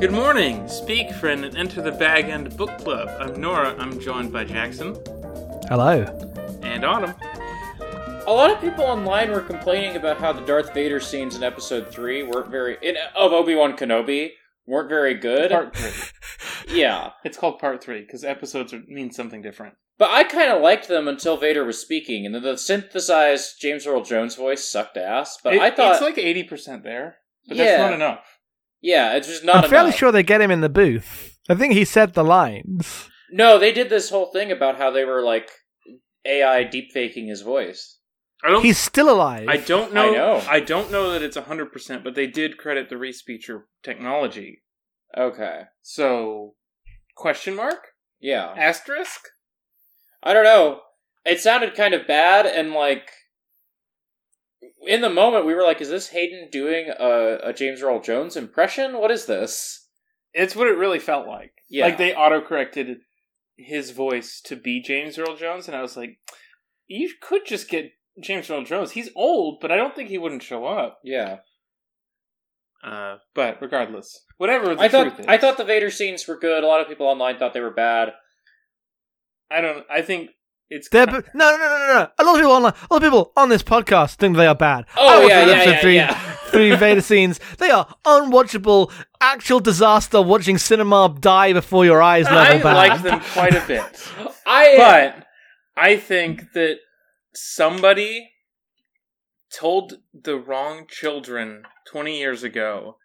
[0.00, 0.66] Good morning.
[0.68, 3.08] Speak, friend, and enter the Bag End Book Club.
[3.20, 3.74] I'm Nora.
[3.78, 4.94] I'm joined by Jackson
[5.68, 6.02] Hello.
[6.62, 7.14] and Autumn.
[8.26, 11.88] A lot of people online were complaining about how the Darth Vader scenes in Episode
[11.88, 14.30] Three weren't very in, of Obi Wan Kenobi
[14.66, 15.50] weren't very good.
[15.50, 16.74] Part three.
[16.80, 19.74] yeah, It's called Part Three because episodes are, mean something different.
[19.98, 23.86] but I kind of liked them until Vader was speaking, and then the synthesized James
[23.86, 25.36] Earl Jones voice sucked ass.
[25.44, 27.16] But It- I thought, it's like eighty percent there,
[27.48, 27.64] but Yeah.
[27.64, 28.24] that's not enough.
[28.80, 31.38] Yeah, it's just not I'm fairly sure they get him in the booth.
[31.48, 33.08] I think he said the lines.
[33.30, 35.50] No, they did this whole thing about how they were like
[36.24, 37.98] AI deepfaking his voice.
[38.42, 38.62] I don't.
[38.62, 39.46] He's still alive.
[39.48, 40.10] I don't know.
[40.10, 40.42] I know.
[40.48, 44.62] I don't know that it's hundred percent, but they did credit the Respeecher technology.
[45.16, 46.54] Okay, So,
[47.16, 47.88] question mark
[48.20, 49.20] yeah, asterisk.
[50.22, 50.80] I don't know.
[51.24, 53.10] It sounded kind of bad, and like
[54.86, 58.36] in the moment, we were like, "Is this Hayden doing a, a James Earl Jones
[58.36, 58.98] impression?
[58.98, 59.86] What is this?"
[60.32, 61.52] It's what it really felt like.
[61.68, 61.86] Yeah.
[61.86, 62.98] Like they auto corrected
[63.56, 66.18] his voice to be James Earl Jones, and I was like,
[66.86, 67.90] you could just get
[68.22, 68.92] James Earl Jones.
[68.92, 71.00] He's old, but I don't think he wouldn't show up.
[71.02, 71.38] Yeah,
[72.82, 76.38] Uh, but regardless, whatever the I truth thought is, I thought the Vader scenes were
[76.38, 76.62] good.
[76.64, 78.12] A lot of people online thought they were bad.
[79.50, 79.84] I don't.
[79.90, 80.30] I think
[80.70, 82.08] it's They're b- no, no, no, no, no.
[82.16, 84.54] A lot of people online, a lot of people on this podcast think they are
[84.54, 84.86] bad.
[84.96, 86.14] Oh, I yeah, yeah, yeah, three, yeah.
[86.46, 87.40] three Vader scenes.
[87.58, 88.92] They are unwatchable.
[89.20, 90.22] Actual disaster.
[90.22, 92.26] Watching cinema die before your eyes.
[92.28, 92.76] I bad.
[92.76, 93.82] like them quite a bit,
[94.46, 95.26] I uh, but
[95.76, 96.76] I think that
[97.34, 98.30] somebody
[99.52, 102.96] told the wrong children twenty years ago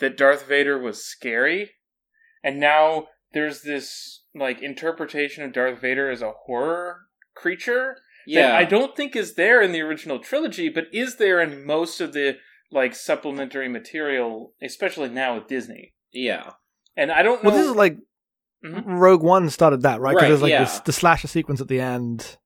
[0.00, 1.70] that Darth Vader was scary,
[2.44, 7.05] and now there's this like interpretation of Darth Vader as a horror
[7.36, 11.40] creature yeah, that I don't think is there in the original trilogy, but is there
[11.40, 12.38] in most of the
[12.72, 15.94] like supplementary material, especially now with Disney.
[16.12, 16.50] yeah,
[16.96, 17.50] And I don't know.
[17.50, 17.98] Well, this is like
[18.64, 18.82] Mhm.
[18.86, 20.10] Rogue One started that, right?
[20.12, 20.64] Because Right, there's like yeah.
[20.64, 22.38] this, the slasher sequence at the end.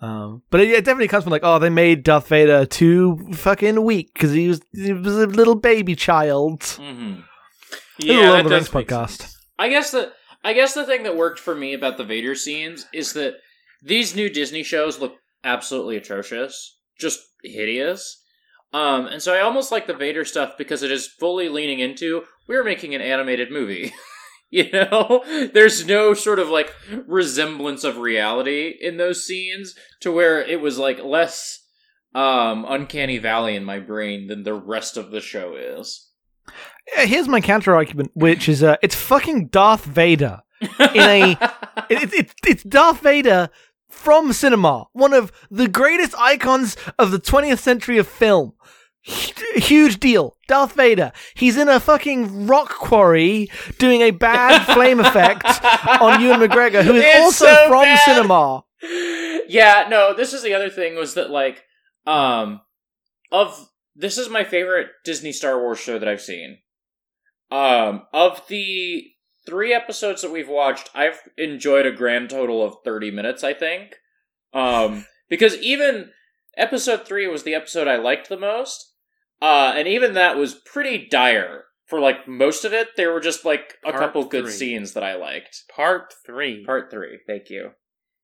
[0.00, 3.82] Um, but it, it definitely comes from like, oh, they made Darth Vader too fucking
[3.82, 6.62] weak because he was he was a little baby child.
[6.62, 7.20] hmm
[7.98, 9.18] This a yeah, that of the Rings does make podcast.
[9.22, 9.36] sense.
[9.58, 10.12] I guess the
[10.44, 13.34] I guess the thing that worked for me about the Vader scenes is that
[13.86, 18.22] these new Disney shows look absolutely atrocious, just hideous.
[18.72, 22.24] Um, and so I almost like the Vader stuff because it is fully leaning into
[22.48, 23.94] we're making an animated movie.
[24.50, 25.22] you know,
[25.54, 26.74] there's no sort of like
[27.06, 31.62] resemblance of reality in those scenes to where it was like less
[32.14, 36.10] um uncanny valley in my brain than the rest of the show is.
[36.86, 41.30] Here's my counter argument, which is uh, it's fucking Darth Vader in a
[41.90, 43.50] it, it, it's Darth Vader
[43.88, 48.52] from cinema, one of the greatest icons of the 20th century of film.
[49.06, 50.36] Hu- Huge deal.
[50.48, 51.12] Darth Vader.
[51.34, 53.48] He's in a fucking rock quarry
[53.78, 55.44] doing a bad flame effect
[56.00, 58.04] on Ewan McGregor, who is It's also so from bad.
[58.04, 58.64] cinema.
[59.48, 61.62] yeah, no, this is the other thing was that like
[62.06, 62.60] um
[63.32, 66.58] of this is my favorite Disney Star Wars show that I've seen.
[67.50, 69.04] Um of the
[69.46, 73.96] 3 episodes that we've watched, I've enjoyed a grand total of 30 minutes, I think.
[74.52, 76.10] Um because even
[76.56, 78.92] episode 3 was the episode I liked the most.
[79.40, 81.64] Uh and even that was pretty dire.
[81.86, 85.04] For like most of it, there were just like a Part couple good scenes that
[85.04, 85.64] I liked.
[85.74, 86.64] Part three.
[86.64, 87.70] Part 3, thank you.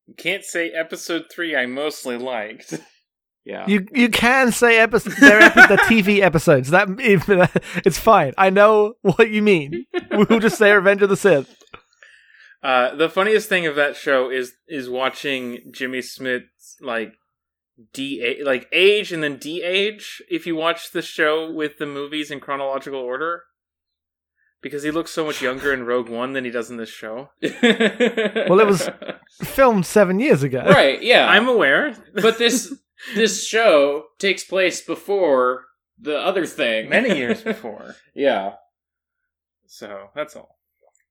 [0.07, 1.55] you can't say episode three.
[1.55, 2.75] I mostly liked.
[3.45, 3.67] Yeah.
[3.67, 5.19] You you can say episodes.
[5.19, 6.71] They're epi- the TV episodes.
[6.71, 6.89] That
[7.85, 8.33] it's fine.
[8.39, 9.87] I know what you mean.
[10.13, 11.57] We'll just say Revenge of the Sith.
[12.63, 17.15] Uh, the funniest thing of that show is is watching Jimmy Smits's like
[17.93, 22.39] de like age and then de-age if you watch the show with the movies in
[22.39, 23.43] chronological order
[24.63, 27.31] because he looks so much younger in Rogue One than he does in this show.
[27.43, 28.89] Well, it was
[29.43, 30.63] filmed seven years ago.
[30.65, 31.03] right.
[31.03, 32.73] Yeah, I'm aware, but this
[33.15, 35.65] this show takes place before
[35.99, 36.89] the other thing.
[36.89, 37.97] many years before.
[38.15, 38.55] yeah,
[39.67, 40.59] So that's all.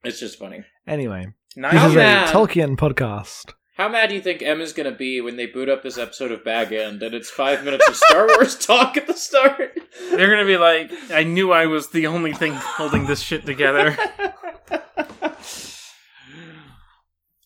[0.04, 0.64] it's just funny.
[0.88, 3.54] Anyway, Nine this is years- a Tolkien podcast.
[3.78, 6.44] How mad do you think Emma's gonna be when they boot up this episode of
[6.44, 9.72] Bag End and it's five minutes of Star Wars talk at the start?
[10.12, 13.98] They're gonna be like, I knew I was the only thing holding this shit together.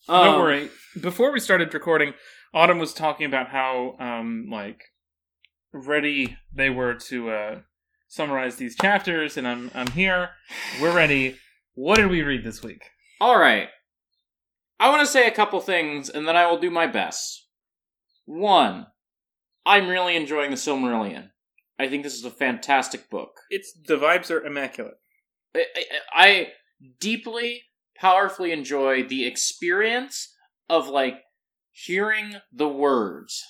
[0.08, 0.70] Don't Um, worry.
[1.00, 2.14] Before we started recording,
[2.54, 4.82] Autumn was talking about how um like
[5.72, 7.58] ready they were to uh
[8.08, 10.30] summarize these chapters, and I'm I'm here.
[10.80, 11.36] We're ready.
[11.74, 12.82] What did we read this week?
[13.20, 13.68] All right.
[14.78, 17.46] I want to say a couple things, and then I will do my best.
[18.26, 18.86] One,
[19.64, 21.30] I'm really enjoying the Silmarillion.
[21.78, 23.40] I think this is a fantastic book.
[23.50, 24.96] It's the vibes are immaculate.
[25.54, 26.48] I, I, I
[27.00, 27.62] deeply,
[27.96, 30.34] powerfully enjoy the experience
[30.68, 31.20] of like
[31.84, 33.44] hearing the words.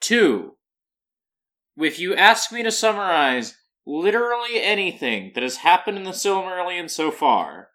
[0.00, 0.56] Two,
[1.78, 3.56] if you ask me to summarize
[3.86, 7.68] literally anything that has happened in the Silmarillion so far,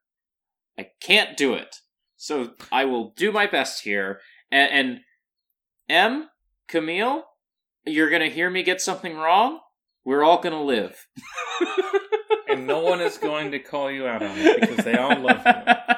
[0.77, 1.77] I can't do it.
[2.17, 4.19] So I will do my best here.
[4.51, 4.99] And, and
[5.89, 6.29] Em,
[6.67, 7.23] Camille,
[7.85, 9.59] you're gonna hear me get something wrong.
[10.05, 11.07] We're all gonna live.
[12.49, 15.41] and no one is going to call you out on it because they all love
[15.45, 15.95] you.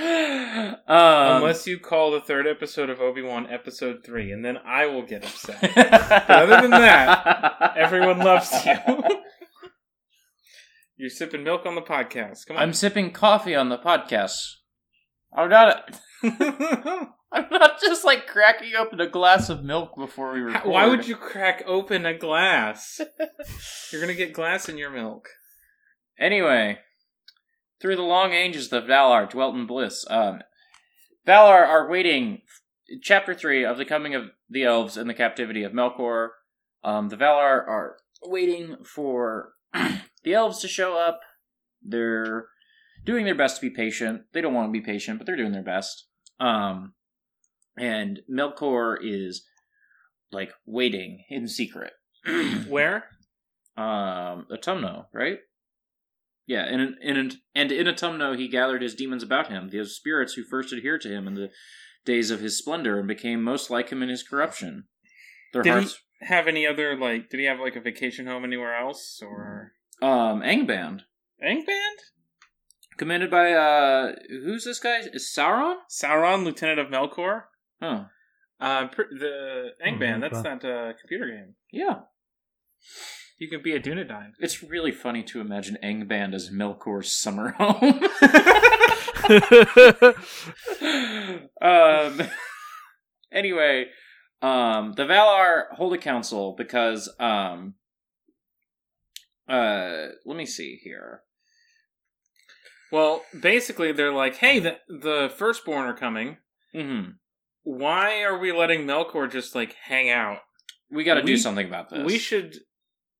[0.00, 4.86] um, Unless you call the third episode of Obi Wan episode three, and then I
[4.86, 5.60] will get upset.
[5.74, 8.76] But other than that, everyone loves you.
[10.96, 12.46] You're sipping milk on the podcast.
[12.46, 12.62] Come on.
[12.62, 14.36] I'm sipping coffee on the podcast.
[15.34, 15.98] I'm not.
[16.22, 20.70] I'm not just like cracking open a glass of milk before we record.
[20.70, 23.00] Why would you crack open a glass?
[23.92, 25.28] You're gonna get glass in your milk.
[26.18, 26.78] Anyway,
[27.80, 30.04] through the long ages of Valar dwelt in bliss.
[30.08, 30.40] Um,
[31.26, 32.42] Valar are waiting.
[33.02, 36.30] Chapter three of the coming of the elves and the captivity of Melkor.
[36.82, 41.20] Um, the Valar are waiting for the elves to show up.
[41.82, 42.46] They're
[43.04, 44.22] doing their best to be patient.
[44.32, 46.06] They don't want to be patient, but they're doing their best.
[46.40, 46.94] Um,
[47.78, 49.44] and Melkor is
[50.32, 51.92] like waiting in secret.
[52.68, 53.04] Where?
[53.76, 55.38] um Utumno, right?
[56.46, 60.34] Yeah, and in, in and in Utumno he gathered his demons about him, those spirits
[60.34, 61.50] who first adhered to him in the
[62.04, 64.84] days of his splendor and became most like him in his corruption.
[65.52, 67.28] Their Did hearts he have any other like?
[67.28, 69.72] Did he have like a vacation home anywhere else or
[70.02, 71.02] um Angband.
[71.44, 71.98] Angband?
[72.96, 75.00] Commanded by uh who's this guy?
[75.12, 75.76] Is Sauron?
[75.90, 77.44] Sauron, Lieutenant of Melkor.
[77.80, 78.04] Huh.
[78.60, 80.18] Uh, pr- the Angband.
[80.18, 81.54] Mhm, that's that uh, computer game.
[81.72, 82.00] Yeah.
[83.40, 84.32] You can be a Dunedain.
[84.38, 88.00] It's really funny to imagine Angband as Melkor's summer home.
[91.62, 92.20] um
[93.32, 93.86] anyway
[94.42, 97.74] um the valar hold a council because um
[99.48, 101.22] uh let me see here
[102.92, 106.38] Well, basically, they're like, "Hey, the the firstborn are coming.
[106.74, 107.10] hmm
[107.62, 110.38] Why are we letting Melkor just like hang out?
[110.90, 112.56] we got to do something about this We should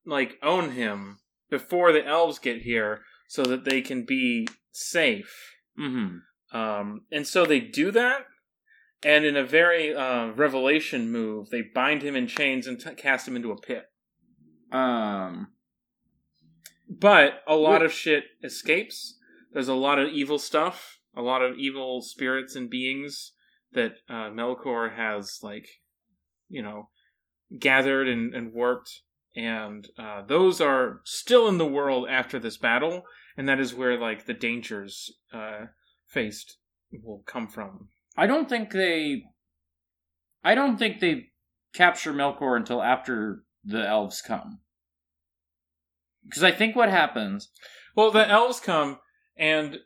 [0.05, 1.19] like own him
[1.51, 6.19] before the elves get here, so that they can be safe." hmm
[6.53, 8.27] Um, and so they do that,
[9.03, 13.29] and in a very uh, revelation move, they bind him in chains and t- cast
[13.29, 13.85] him into a pit.
[14.73, 15.49] um
[16.89, 17.87] But a lot Wait.
[17.87, 19.17] of shit escapes.
[19.53, 23.33] There's a lot of evil stuff, a lot of evil spirits and beings
[23.73, 25.69] that uh, Melkor has, like,
[26.49, 26.89] you know,
[27.59, 28.91] gathered and, and worked.
[29.37, 33.05] And uh, those are still in the world after this battle,
[33.37, 35.67] and that is where, like, the dangers uh,
[36.09, 36.57] faced
[37.05, 37.89] will come from.
[38.17, 39.23] i don't think they
[40.43, 41.29] i don't think they
[41.73, 44.59] capture melkor until after the elves come
[46.25, 47.49] because i think what happens
[47.95, 48.99] Well, the elves come,
[49.37, 49.79] and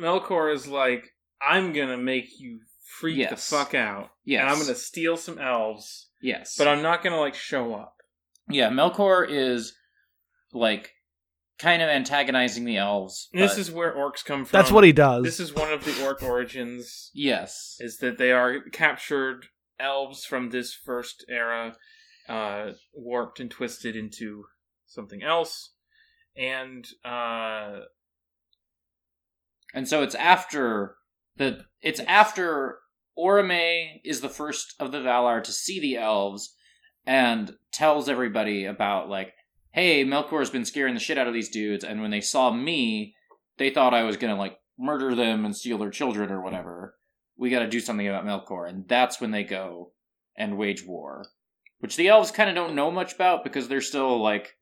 [0.00, 2.60] Melkor is like, I'm gonna make you
[2.98, 3.30] freak Yes.
[3.30, 4.10] the fuck out.
[4.24, 7.94] yes And I'm gonna steal some elves, yes but I'm not gonna, like, show up.
[8.50, 9.74] Yeah, Melkor is
[10.52, 10.92] like
[11.58, 13.28] kind of antagonizing the elves.
[13.32, 14.58] This but- is where orcs come from.
[14.58, 15.24] That's what he does.
[15.24, 19.46] This is one of the orc origins, yes, is that they are captured
[19.78, 21.76] elves from this first era,
[22.28, 24.44] uh, warped and twisted into
[24.86, 25.74] something else.
[26.36, 27.80] And, uh,
[29.74, 30.96] and so it's after
[31.36, 32.78] the it's after
[33.16, 36.54] Orome is the first of the Valar to see the elves
[37.08, 39.32] and tells everybody about like,
[39.70, 43.14] hey, Melkor's been scaring the shit out of these dudes, and when they saw me,
[43.56, 46.96] they thought I was gonna like murder them and steal their children or whatever.
[47.38, 49.92] We got to do something about Melkor, and that's when they go
[50.36, 51.24] and wage war,
[51.78, 54.56] which the elves kind of don't know much about because they're still like,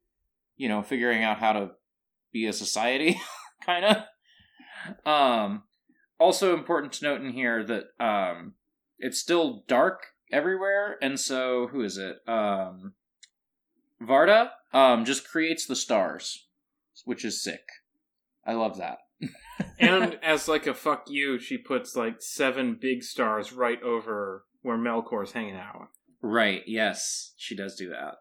[0.56, 1.70] you know, figuring out how to
[2.32, 3.20] be a society,
[3.66, 5.06] kind of.
[5.10, 5.64] Um,
[6.20, 8.54] also important to note in here that um,
[8.98, 12.16] it's still dark everywhere, and so who is it?
[12.28, 12.94] Um,
[14.02, 16.46] Varda um just creates the stars,
[17.04, 17.62] which is sick.
[18.44, 18.98] I love that.
[19.78, 24.78] and as, like, a fuck you, she puts, like, seven big stars right over where
[24.78, 25.88] Melkor's hanging out.
[26.22, 28.14] right, yes, she does do that.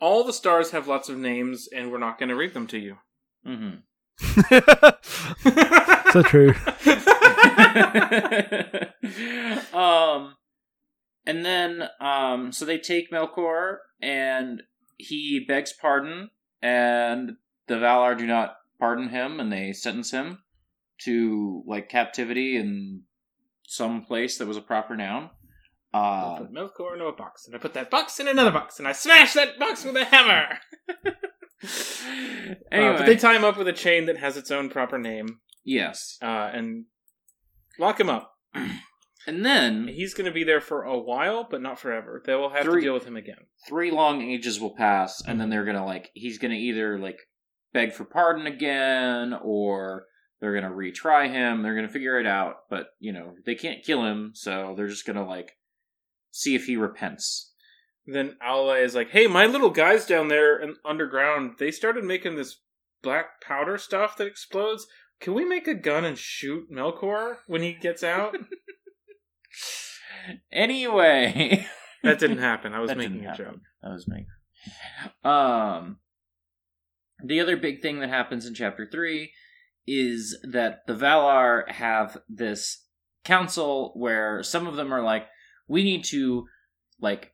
[0.00, 2.78] All the stars have lots of names, and we're not going to read them to
[2.78, 2.96] you.
[3.46, 3.78] Mm-hmm.
[6.12, 6.54] so true.
[9.78, 10.34] um,
[11.28, 14.62] and then um, so they take Melkor, and
[14.96, 16.30] he begs pardon,
[16.60, 17.36] and
[17.68, 20.38] the Valar do not pardon him and they sentence him
[21.00, 23.02] to like captivity in
[23.66, 25.30] some place that was a proper noun.
[25.92, 28.78] I Uh, put Melkor into a box, and I put that box in another box,
[28.78, 30.58] and I smash that box with a hammer.
[32.70, 34.98] anyway, Uh, but they tie him up with a chain that has its own proper
[34.98, 36.84] name, yes, uh, and
[37.78, 38.34] lock him up.
[39.28, 42.22] and then He's going to be there for a while, but not forever.
[42.24, 43.46] They will have Three- to deal with him again.
[43.68, 47.18] three long ages will pass, and then they're gonna like he's gonna either like
[47.72, 50.06] beg for pardon again, or
[50.40, 51.62] they're gonna retry him.
[51.62, 55.06] They're gonna figure it out, but you know they can't kill him, so they're just
[55.06, 55.52] gonna like
[56.30, 57.52] see if he repents.
[58.06, 62.36] Then Aule is like, "Hey, my little guys down there in underground, they started making
[62.36, 62.62] this
[63.02, 64.86] black powder stuff that explodes.
[65.20, 68.34] Can we make a gun and shoot Melkor when he gets out?"
[70.52, 71.66] Anyway,
[72.02, 72.74] that didn't happen.
[72.74, 73.44] I was That making a happen.
[73.46, 73.60] joke.
[73.82, 74.26] That was me.
[75.24, 75.98] Um,
[77.24, 79.32] the other big thing that happens in chapter three
[79.86, 82.84] is that the Valar have this
[83.24, 85.26] council where some of them are like,
[85.66, 86.46] we need to
[87.00, 87.32] like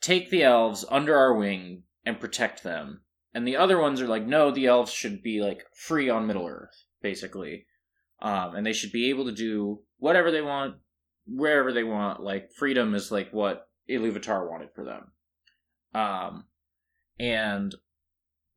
[0.00, 3.02] take the elves under our wing and protect them,
[3.32, 6.48] and the other ones are like, no, the elves should be like free on Middle
[6.48, 7.66] Earth, basically,
[8.20, 10.76] um, and they should be able to do whatever they want,
[11.26, 12.22] wherever they want.
[12.22, 15.12] Like freedom is like what Iluvatar wanted for them.
[15.94, 16.44] Um,
[17.18, 17.74] and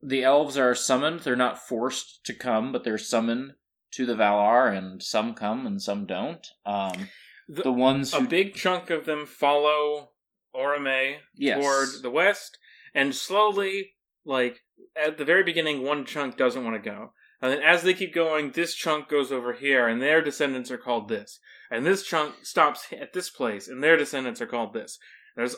[0.02, 1.20] the elves are summoned.
[1.20, 3.52] They're not forced to come, but they're summoned
[3.92, 6.46] to the Valar, and some come and some don't.
[6.64, 7.08] Um,
[7.48, 10.12] The- the ones a big chunk of them follow
[10.54, 12.58] Orome yes, toward the west,
[12.94, 13.94] and slowly,
[14.24, 14.60] like
[14.96, 18.14] at the very beginning, one chunk doesn't want to go, and then as they keep
[18.14, 21.38] going, this chunk goes over here, and their descendants are called this,
[21.70, 24.98] and this chunk stops at this place, and their descendants are called this.
[25.36, 25.56] There's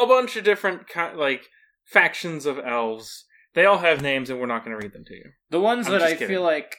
[0.00, 1.48] a bunch of different ki- like
[1.84, 3.24] factions of elves.
[3.54, 5.30] They all have names, and we're not going to read them to you.
[5.50, 6.28] the ones I'm that I kidding.
[6.28, 6.76] feel like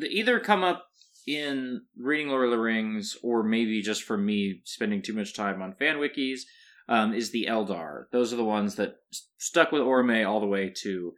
[0.00, 0.86] they either come up
[1.26, 5.62] in reading Lord of the Rings, or maybe just from me spending too much time
[5.62, 6.40] on fan wikis,
[6.88, 8.04] um, is the Eldar.
[8.12, 8.96] Those are the ones that
[9.38, 11.14] stuck with Orome all the way to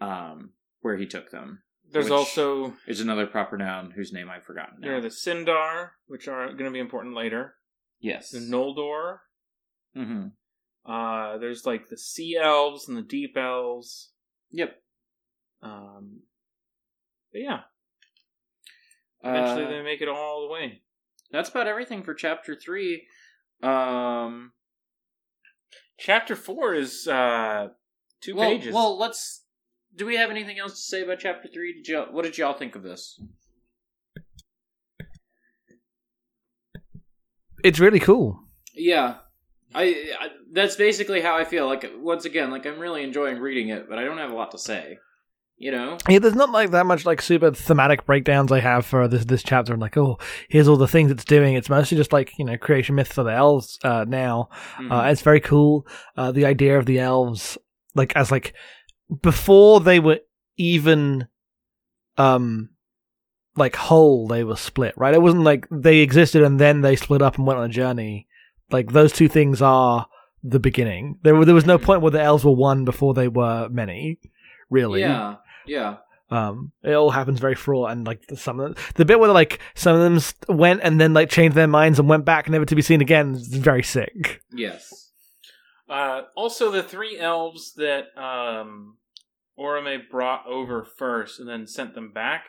[0.00, 0.50] um,
[0.80, 1.62] where he took them.
[1.92, 6.28] There's also Is another proper noun whose name I've forgotten there are the Sindar, which
[6.28, 7.54] are going to be important later.
[8.00, 8.30] yes.
[8.30, 9.18] The Noldor,
[9.94, 10.26] hmm
[10.86, 14.12] Uh, there's like the sea elves and the deep elves.
[14.50, 14.80] Yep.
[15.62, 16.20] Um,
[17.32, 17.60] but yeah,
[19.22, 20.82] eventually Uh, they make it all the way.
[21.32, 23.06] that's about everything for chapter three.
[23.62, 24.52] Um,
[25.98, 27.68] Chapter four is uh,
[28.22, 28.72] two well, pages.
[28.74, 29.39] well, let's.
[29.96, 31.74] Do we have anything else to say about chapter three?
[31.74, 33.20] Did y'all, what did y'all think of this?
[37.62, 38.40] It's really cool.
[38.74, 39.16] Yeah,
[39.74, 40.28] I, I.
[40.52, 41.66] That's basically how I feel.
[41.66, 44.52] Like once again, like I'm really enjoying reading it, but I don't have a lot
[44.52, 44.98] to say.
[45.58, 45.98] You know.
[46.08, 49.42] Yeah, there's not like that much like super thematic breakdowns I have for this this
[49.42, 49.74] chapter.
[49.74, 50.18] I'm like, oh,
[50.48, 51.54] here's all the things it's doing.
[51.54, 54.48] It's mostly just like you know creation myth for the elves uh, now.
[54.78, 54.90] Mhm.
[54.90, 55.86] Uh, it's very cool.
[56.16, 57.58] Uh, the idea of the elves,
[57.94, 58.54] like as like
[59.22, 60.20] before they were
[60.56, 61.28] even,
[62.16, 62.70] um,
[63.56, 64.94] like whole, they were split.
[64.96, 65.14] Right?
[65.14, 68.26] It wasn't like they existed and then they split up and went on a journey.
[68.70, 70.06] Like those two things are
[70.42, 71.18] the beginning.
[71.22, 71.82] There were there was no Mhm.
[71.82, 74.18] point where the elves were one before they were many.
[74.70, 75.00] Really?
[75.00, 75.36] Yeah.
[75.66, 75.96] Yeah.
[76.30, 79.32] Um, it all happens very fraught, and like the- some of the, the bit where
[79.32, 82.48] like some of them st- went and then like changed their minds and went back,
[82.48, 84.40] never to be seen again, is very sick.
[84.52, 85.10] Yes.
[85.88, 88.96] uh, also the three elves that um,
[89.58, 92.46] Orome brought over first and then sent them back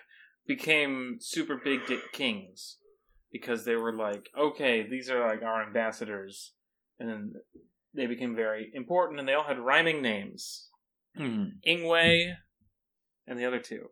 [0.47, 2.77] became super big dick kings
[3.31, 6.53] because they were like, okay, these are like our ambassadors,
[6.99, 7.33] and then
[7.93, 10.69] they became very important, and they all had rhyming names.
[11.17, 11.61] Mhm.
[11.65, 12.35] Ingwe,
[13.27, 13.89] and the other two.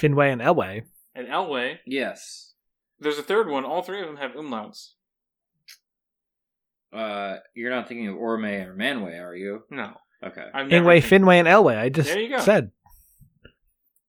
[0.00, 0.82] Finwe and Elwe.
[1.14, 2.54] And Elwe, Yes.
[2.98, 3.64] there's a third one.
[3.64, 4.94] All three of them have umlauts.
[6.92, 9.64] Uh, you're not thinking of Orme or Manwe, are you?
[9.70, 9.96] No.
[10.24, 10.44] Okay.
[10.52, 11.76] I've never Ingwe, seen- Finwe, and Elwe.
[11.78, 12.38] I just There you go.
[12.42, 12.70] said,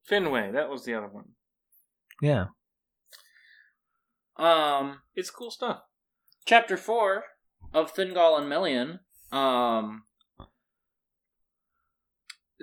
[0.09, 1.25] Finwe, that was the other one.
[2.21, 2.45] yeah.
[4.37, 5.81] Um, It's cool stuff.
[6.45, 7.23] chapter four
[7.73, 8.99] of Thingol and Melian.
[9.31, 10.03] Um,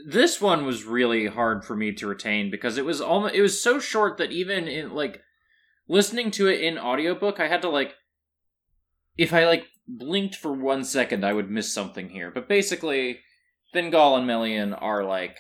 [0.07, 3.63] this one was really hard for me to retain because it was almost it was
[3.63, 5.23] so short that even in like
[5.89, 7.95] listening to it in audiobook, I had to like
[9.17, 12.31] if I like blinked for one second, I would miss something here.
[12.31, 13.21] But basically,
[13.75, 15.37] Thingol and Melian are like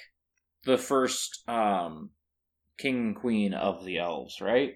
[0.65, 2.11] the first um
[2.79, 4.75] king and queen of the elves, right?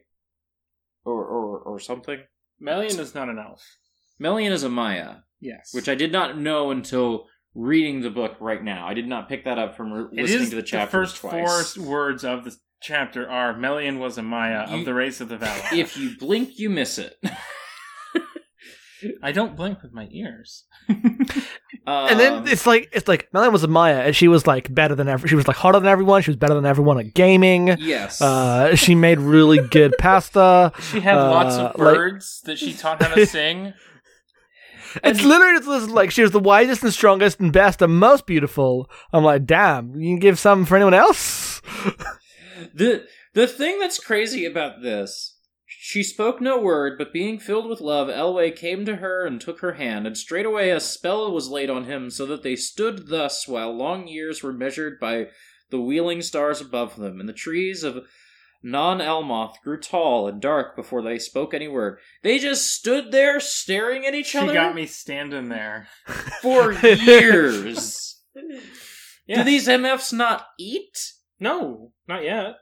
[1.05, 2.21] Or or or something.
[2.61, 3.63] Melian is not an elf.
[4.19, 5.71] Melian is a Maya, Yes.
[5.73, 8.87] which I did not know until reading the book right now.
[8.87, 11.75] I did not pick that up from re- listening to the chapter The first twice.
[11.75, 15.29] four words of the chapter are Melian was a Maya You- of the race of
[15.31, 15.73] the Valar.
[15.73, 17.17] If you blink, you miss it.
[19.23, 20.67] I don't blink with my ears.
[21.87, 24.73] and then Um, it's like it's like Melian was a Maya, and she was like
[24.73, 25.27] better than ever.
[25.27, 26.23] She was like hotter than everyone.
[26.23, 27.77] She was better than everyone at gaming.
[27.81, 30.73] yes, Uh, she made really good pasta.
[30.93, 33.73] She had lots Uh, of like- birds that she taught how to sing.
[35.05, 38.27] It's literally just this, like she was the wisest and strongest and best and most
[38.27, 38.91] beautiful.
[39.13, 41.61] I'm like, damn, you can give some for anyone else.
[42.75, 45.30] the the thing that's crazy about this.
[45.91, 49.59] She spoke no word, but being filled with love, Elwe came to her and took
[49.59, 53.49] her hand, and straightway a spell was laid on him, so that they stood thus
[53.49, 55.31] while long years were measured by
[55.71, 58.07] the wheeling stars above them, and the trees of
[58.63, 61.99] Nan Elmoth grew tall and dark before they spoke any word.
[62.23, 64.47] They just stood there staring at each other.
[64.47, 65.89] She got me standing there.
[66.41, 68.23] for years.
[69.27, 69.39] Yeah.
[69.39, 70.97] Do these MFs not eat?
[71.39, 72.57] No, not yet.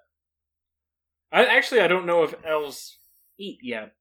[1.32, 2.97] I actually I don't know if elves
[3.38, 3.92] eat yet.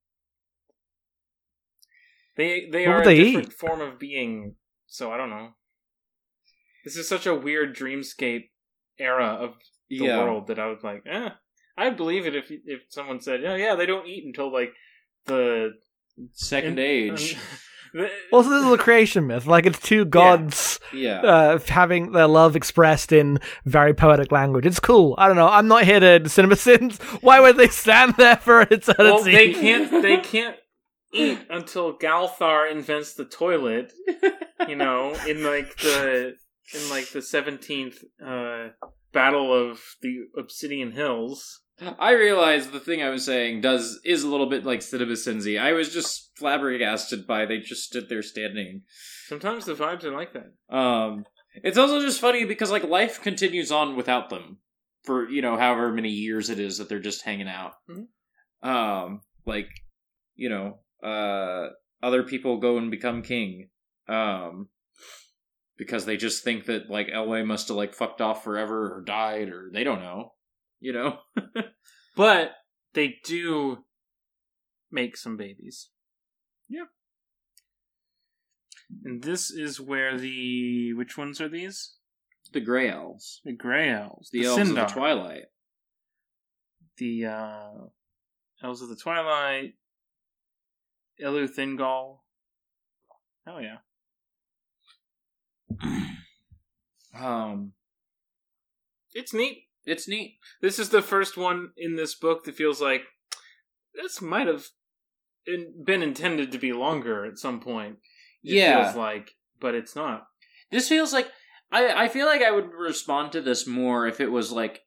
[2.35, 3.53] They they What are would a they different eat?
[3.53, 5.49] form of being, so I don't know.
[6.85, 8.49] This is such a weird dreamscape
[8.99, 9.55] era of
[9.89, 11.29] the world that I was like, eh,
[11.77, 14.73] I'd believe it if if someone said, oh yeah, they don't eat until like
[15.25, 15.71] the
[16.33, 17.37] Second in- age.
[18.31, 19.45] Also, this is a creation myth.
[19.45, 21.21] Like it's two gods yeah.
[21.21, 24.65] uh, having their love expressed in very poetic language.
[24.65, 25.15] It's cool.
[25.17, 25.47] I don't know.
[25.47, 26.97] I'm not here to cinema sins.
[27.21, 28.93] Why would they stand there for eternity?
[28.97, 30.57] well, they can't they can't
[31.13, 33.93] eat until Galthar invents the toilet.
[34.67, 36.35] You know, in like the
[36.73, 38.69] in like the seventeenth uh,
[39.13, 41.61] battle of the Obsidian Hills.
[41.99, 45.47] I realize the thing I was saying does is a little bit like Cinema Sins.
[45.47, 48.81] I was just flabbergasted by they just stood there standing.
[49.27, 50.75] Sometimes the vibes are like that.
[50.75, 51.25] Um,
[51.63, 54.57] it's also just funny because like life continues on without them
[55.03, 57.73] for you know however many years it is that they're just hanging out.
[57.89, 58.67] Mhm.
[58.67, 59.69] Um, like
[60.35, 61.69] you know, uh,
[62.01, 63.69] other people go and become king.
[64.07, 64.69] Um,
[65.77, 69.49] because they just think that like Elwe must have like fucked off forever or died
[69.49, 70.33] or they don't know.
[70.79, 71.19] You know.
[72.15, 72.53] But
[72.95, 73.85] they do
[74.91, 75.89] make some babies.
[76.67, 76.85] Yeah.
[79.03, 81.93] And this is where the which ones are these?
[82.53, 83.41] The Grey Elves.
[83.45, 85.43] The Grey Elves, The, Elves Sindar, of the Twilight.
[86.97, 87.69] the uh,
[88.63, 89.73] Elves of the Twilight,
[91.23, 92.21] Elu Thingol.
[93.47, 93.77] Oh yeah.
[97.19, 97.73] Um,
[99.13, 99.66] It's neat.
[99.87, 100.37] It's neat.
[100.61, 103.03] This is the first one in this book that feels like
[103.95, 104.67] this might have
[105.83, 107.95] been intended to be longer at some point.
[108.43, 108.83] It yeah.
[108.83, 110.27] feels like, but it's not.
[110.71, 111.29] This feels like
[111.71, 114.81] I I feel like I would respond to this more if it was like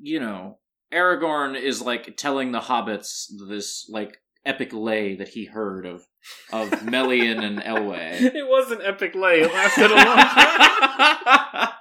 [0.00, 0.58] you know,
[0.92, 6.06] Aragorn is like telling the hobbits this like epic lay that he heard of
[6.52, 8.20] of Melian and Elwe.
[8.20, 9.40] It was an epic lay.
[9.40, 10.16] It lasted a long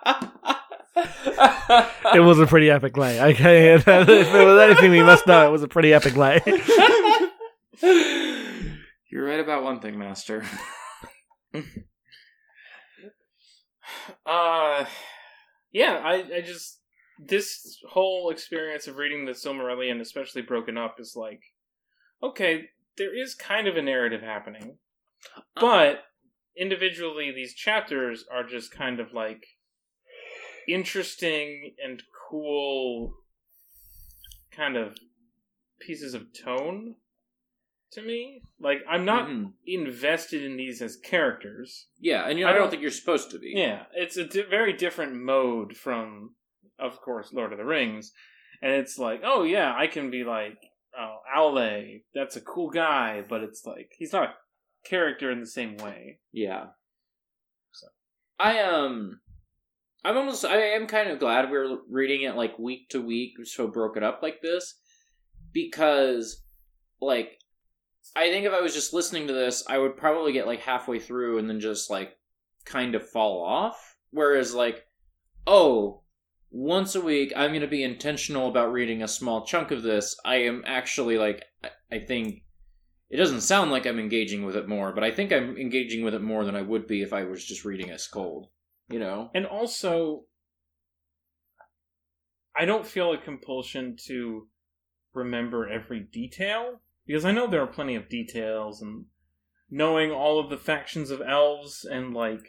[0.06, 0.20] time.
[2.13, 3.19] It was a pretty epic lay.
[3.19, 4.06] Okay, if there
[4.46, 6.41] was anything we must know, it was a pretty epic lay.
[9.10, 10.43] You're right about one thing, Master.
[14.26, 14.86] uh,
[15.72, 16.82] yeah, I, I just
[17.19, 21.41] this whole experience of reading the Silmarillion, especially broken up, is like,
[22.22, 22.65] okay,
[22.98, 24.78] there is kind of a narrative happening,
[25.56, 26.04] but
[26.58, 29.46] individually, these chapters are just kind of like
[30.67, 33.13] interesting and cool,
[34.52, 34.97] kind of
[35.80, 36.95] pieces of tone
[37.91, 38.41] to me.
[38.60, 39.54] Like, I'm not Mhm.
[39.65, 41.88] invested in these as characters.
[41.99, 43.52] Yeah, and you I I don't don't- think you're supposed to be.
[43.56, 46.36] Yeah, it's a di- very different mode from,
[46.80, 48.13] of course, Lord of the Rings.
[48.62, 50.58] And it's like, oh yeah, I can be like,
[50.97, 54.38] oh, Aule, that's a cool guy, but it's like he's not a
[54.89, 56.19] character in the same way.
[56.32, 56.67] Yeah.
[58.39, 59.21] I um
[60.04, 63.68] I'm almost I am kind of glad we're reading it like week to week so
[63.68, 64.80] broken up like this
[65.54, 66.44] because
[67.02, 67.39] like
[68.16, 71.00] I think if I was just listening to this I would probably get like halfway
[71.00, 72.18] through and then just like
[72.66, 74.86] kind of fall off whereas like
[75.48, 76.02] oh
[76.52, 80.18] once a week I'm going to be intentional about reading a small chunk of this
[80.26, 82.44] I am actually like I- I think
[83.10, 86.16] it doesn't sound like I'm engaging with it more, but I think I'm engaging with
[86.16, 88.48] it more than I would be if I was just reading it cold.
[88.89, 89.32] You know?
[89.34, 90.26] And also,
[92.56, 94.48] I don't feel a compulsion to
[95.13, 99.06] remember every detail because I know there are plenty of details and
[99.69, 102.46] knowing all of the factions of elves and like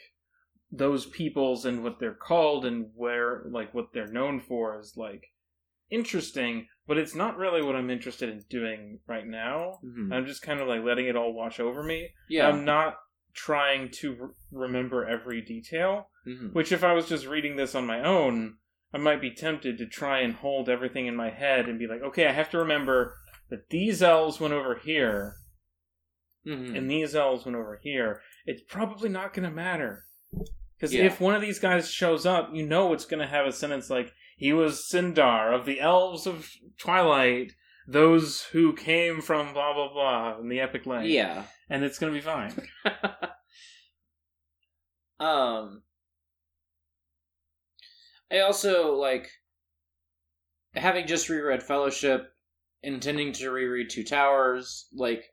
[0.70, 5.32] those peoples and what they're called and where like what they're known for is like
[5.90, 9.78] interesting, but it's not really what I'm interested in doing right now.
[9.84, 10.12] Mhm.
[10.12, 12.10] I'm just kind of like letting it all wash over me.
[12.28, 12.48] Yeah.
[12.48, 12.96] I'm not
[13.34, 16.52] trying to re- remember every detail, Mhm.
[16.52, 18.58] which if I was just reading this on my own,
[18.92, 22.00] I might be tempted to try and hold everything in my head and be like,
[22.02, 23.16] okay, I have to remember
[23.50, 25.34] that these elves went over here
[26.46, 26.76] Mhm.
[26.76, 28.22] and these elves went over here.
[28.46, 30.04] It's probably not going to matter.
[30.76, 31.04] Because Yeah.
[31.04, 33.90] if one of these guys shows up, you know it's going to have a sentence
[33.90, 37.52] like, he was Sindar of the elves of Twilight,
[37.86, 41.10] those who came from blah blah blah in the epic lane.
[41.10, 41.44] yeah.
[41.70, 42.52] And it's going to be fine.
[45.20, 45.82] um
[48.32, 49.28] I also like
[50.74, 52.32] having just reread Fellowship,
[52.82, 55.24] intending to reread Two Towers, like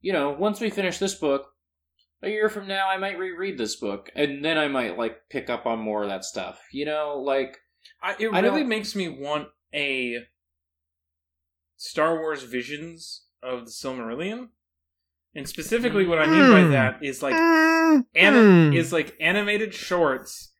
[0.00, 1.46] you know, once we finish this book,
[2.22, 5.48] a year from now I might reread this book and then I might like pick
[5.50, 6.60] up on more of that stuff.
[6.72, 7.56] You know, like
[8.02, 10.18] I, it I really don't- makes me want a
[11.76, 14.48] Star Wars visions of the Silmarillion.
[15.34, 16.70] And specifically, what I mean by Hmm.
[16.70, 18.76] that is like Mm, anim- mm.
[18.76, 20.52] is like animated shorts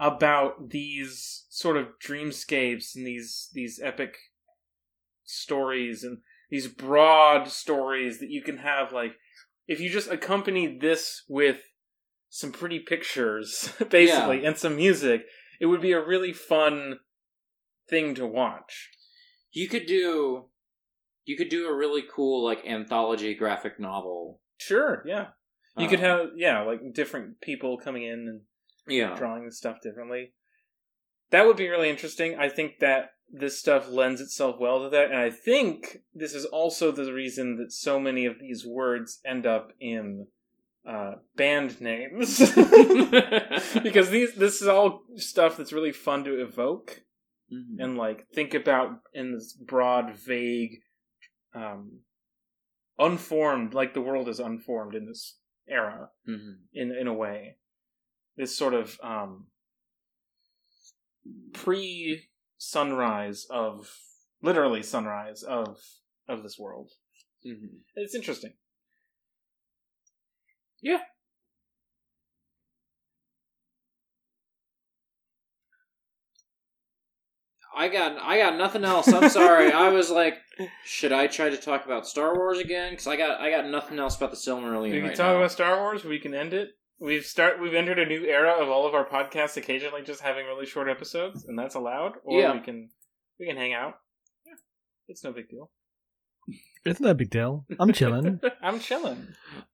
[0.00, 4.16] about these sort of dreamscapes and these these epic
[5.24, 6.18] stories and
[6.50, 9.12] these broad stories that you can have like
[9.66, 11.60] if you just accompany this with
[12.28, 15.22] some pretty pictures basically and some music
[15.60, 16.98] it would be a really fun
[17.88, 18.90] thing to watch
[19.52, 20.46] you could do
[21.24, 24.40] you could do a really cool like anthology graphic novel.
[24.58, 25.28] sure yeah
[25.76, 28.40] you could Um, have yeah like different people coming in and
[28.86, 29.14] yeah.
[29.16, 30.32] drawing the stuff differently.
[31.30, 32.36] That would be really interesting.
[32.38, 36.44] I think that this stuff lends itself well to that, and I think this is
[36.44, 40.26] also the reason that so many of these words end up in
[40.86, 42.38] uh, band names
[43.82, 47.00] because these this is all stuff that's really fun to evoke
[47.52, 47.76] Mhm.
[47.82, 50.80] and like think about in this broad, vague,
[51.54, 52.00] um,
[52.98, 55.38] unformed, like the world is unformed in this
[55.68, 56.66] era Mhm.
[56.72, 57.58] in in a way.
[58.36, 59.50] This sort of um,
[61.52, 63.90] pre sunrise of
[64.42, 65.80] literally sunrise of
[66.28, 66.90] of this world.
[67.44, 67.80] Mhm.
[67.94, 68.54] It's interesting.
[77.76, 79.08] I got I got nothing else.
[79.12, 79.72] I'm sorry.
[79.72, 80.38] I was like,
[80.84, 82.92] should I try to talk about Star Wars again?
[82.92, 85.36] Because I got I got nothing else about the Silmarillion we can right talk now.
[85.38, 86.04] about Star Wars.
[86.04, 86.70] We can end it.
[87.00, 87.60] We've start.
[87.60, 90.88] We've entered a new era of all of our podcasts occasionally just having really short
[90.88, 92.12] episodes, and that's allowed.
[92.24, 92.52] Or Yeah.
[92.54, 92.90] we can
[93.40, 93.94] we can hang out.
[94.46, 94.54] Yeah,
[95.08, 95.70] it's no big deal.
[96.84, 97.64] It's no big deal.
[97.80, 98.40] I'm chilling.
[98.62, 99.26] I'm chilling.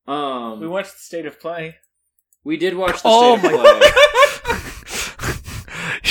[0.06, 1.76] um, We watched the state of play.
[2.44, 3.90] we did watch the Oh State my of Play.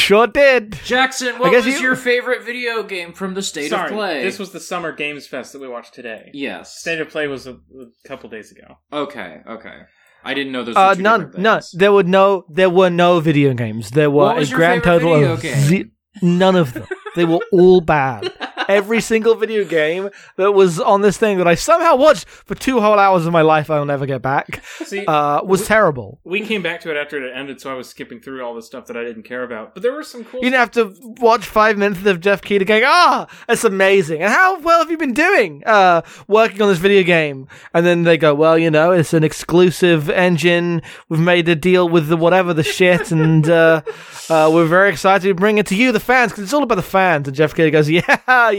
[0.10, 0.72] sure did.
[0.84, 4.24] Jackson, what was you- your favorite video game from the State Sorry, of Play?
[4.24, 6.30] this was the Summer Games Fest that we watched today.
[6.34, 6.78] yes.
[6.80, 8.76] State of Play was a, a couple days ago.
[8.91, 9.78] okay, okay.
[10.24, 10.76] I didn't know those.
[10.76, 11.62] Were Uh, two none, different none.
[11.74, 13.91] There were no, there were no video games.
[13.91, 15.56] There were What was a your grand total video of game?
[15.56, 15.91] ze-
[16.22, 16.88] none of them.
[17.15, 18.32] They were all bad.
[18.70, 22.80] Every single video game that was on this thing that I somehow watched for two
[22.80, 26.20] whole hours of my life, I'll never get back, See, uh, was terrible.
[26.24, 28.62] we came back to it after it ended, so I was skipping through all the
[28.62, 29.74] stuff that I didn't care about.
[29.74, 30.40] But there were some cool.
[30.42, 34.22] You didn't have to watch five minutes of Geoff Keighley going, ah, that's amazing.
[34.22, 37.48] And how well have you been doing uh, working on this video game?
[37.74, 40.82] And then they go, well, you know, it's an exclusive engine.
[41.10, 43.12] We've made a deal with the whatever the shit.
[43.20, 43.82] And uh,
[44.30, 46.76] uh, we're very excited to bring it to you, the fans, because it's all about
[46.76, 47.28] the fans.
[47.28, 48.04] And Geoff Keighley goes, yeah,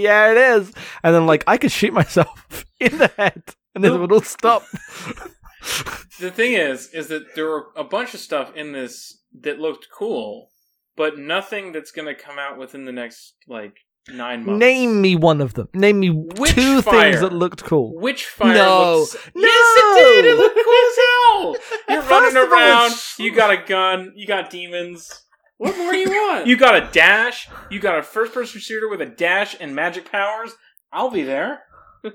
[0.00, 0.72] yeah, it is.
[1.02, 3.42] And then, like, I could shoot myself in the head.
[3.74, 4.64] And then it would all stop.
[6.20, 9.88] The thing is, is that there were a bunch of stuff in this that looked
[9.90, 10.50] cool,
[10.96, 13.74] but nothing that's going to come out within the next like
[14.08, 14.58] nine months.
[14.60, 15.68] Name me one of them.
[15.72, 17.10] Name me Which two fire?
[17.10, 17.94] things that looked cool.
[17.98, 18.98] Witchfire No.
[18.98, 19.16] looks?
[19.34, 19.42] No.
[19.42, 20.24] Yes, it did.
[20.26, 21.56] It looked cool as hell.
[21.88, 22.92] You're First running of all, around.
[23.18, 24.12] You got a gun.
[24.14, 25.22] You got demons.
[25.60, 26.46] What more do you want?
[26.46, 27.46] You got a dash.
[27.70, 30.52] You got a first-person shooter with a dash and magic powers.
[30.90, 31.60] I'll be there.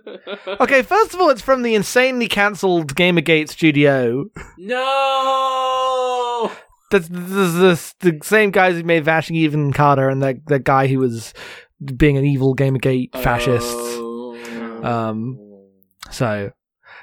[0.48, 4.26] Okay, first of all, it's from the insanely cancelled Gamergate studio.
[4.58, 6.52] no.
[6.90, 10.88] That's this, this, the same guys who made Vanishing Ethan Carter and that that guy
[10.88, 11.36] who was
[11.98, 13.76] being an evil Gamergate fascist.
[13.78, 14.82] Oh.
[14.84, 15.38] Um,
[16.10, 16.52] So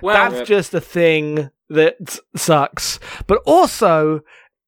[0.03, 2.99] Well, that's just a thing that sucks.
[3.29, 4.23] But also,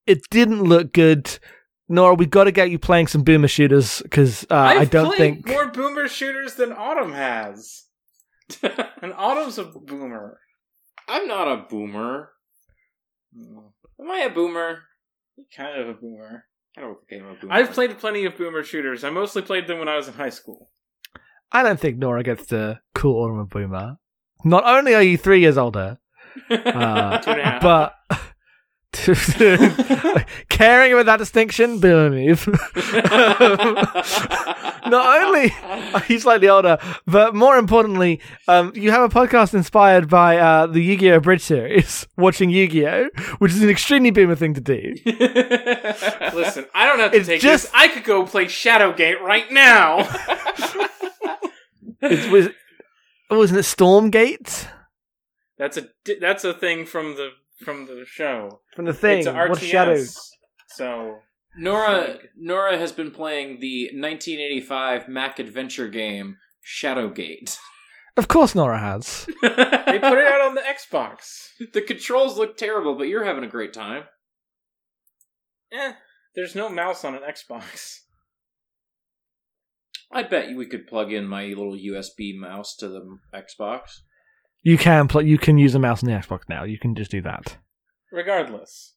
[0.06, 1.36] it didn't look good.
[1.88, 5.46] Nor we've got to get you playing some boomer shooters because uh, I've don't think
[5.46, 7.84] more boomer shooters than Autumn has.
[8.62, 10.40] and Autumn's a boomer.
[11.08, 12.30] I'm not a boomer.
[13.36, 14.80] Am I a boomer?
[15.56, 16.44] kind of a boomer.
[16.76, 17.52] I don't think I'm a boomer.
[17.52, 19.04] I've played plenty of boomer shooters.
[19.04, 20.70] I mostly played them when I was in high school.
[21.52, 23.96] I don't think Nora gets to call Autumn a boomer.
[24.44, 25.98] Not only are you three years older,
[26.50, 27.62] uh, Two and a half.
[27.62, 27.94] but
[30.48, 32.46] caring about that distinction, believe.
[34.86, 35.52] Not only
[35.94, 40.66] are you slightly older, but more importantly, um, you have a podcast inspired by uh,
[40.66, 41.16] the Yu-Gi-Oh!
[41.16, 44.94] Abridged series, watching Yu-Gi-Oh!, which is an extremely boomer thing to do.
[45.06, 47.72] Listen, I don't have to It's take just- this.
[47.74, 50.00] I could go play Shadowgate right now.
[52.02, 52.48] It was,
[53.30, 54.68] wasn't it Stormgate
[55.56, 55.88] that's a
[56.20, 57.30] that's a thing from the
[57.62, 58.60] from the show.
[58.74, 59.18] from the thing?
[59.18, 59.62] It's a What RTS.
[59.70, 60.04] shadow?
[60.68, 61.18] So
[61.56, 66.36] Nora Nora has been playing the 1985 Mac adventure game
[66.66, 67.56] Shadowgate.
[68.16, 69.26] Of course, Nora has.
[69.42, 71.48] they put it out on the Xbox.
[71.72, 74.04] the controls look terrible, but you're having a great time.
[75.72, 75.92] Eh,
[76.36, 77.98] there's no mouse on an Xbox.
[80.12, 83.80] I bet we could plug in my little USB mouse to the Xbox.
[84.64, 86.64] You can pl- You can use a mouse on the Xbox now.
[86.64, 87.58] You can just do that.
[88.10, 88.94] Regardless.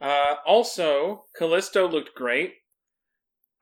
[0.00, 2.52] Uh, also, Callisto looked great.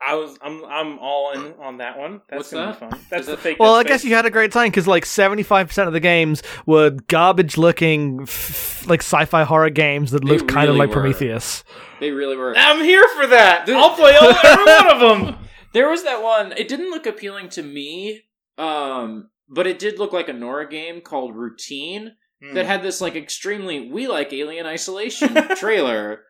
[0.04, 2.22] I was I'm I'm all in on that one.
[2.28, 2.80] That's What's gonna that?
[2.80, 3.00] be fun.
[3.08, 3.56] That's the that- fake.
[3.60, 6.00] Well, I guess you had a great time because like seventy five percent of the
[6.00, 10.74] games were garbage looking, f- like sci fi horror games that They looked kind of
[10.74, 10.94] like were.
[10.96, 11.62] Prometheus.
[12.00, 12.52] They really were.
[12.56, 13.66] I'm here for that.
[13.66, 15.38] The- I'll play all, every one of them.
[15.72, 16.50] There was that one.
[16.52, 18.22] It didn't look appealing to me,
[18.58, 22.54] um, but it did look like a Nora game called Routine Hmm.
[22.54, 26.22] that had this like extremely we like Alien Isolation trailer,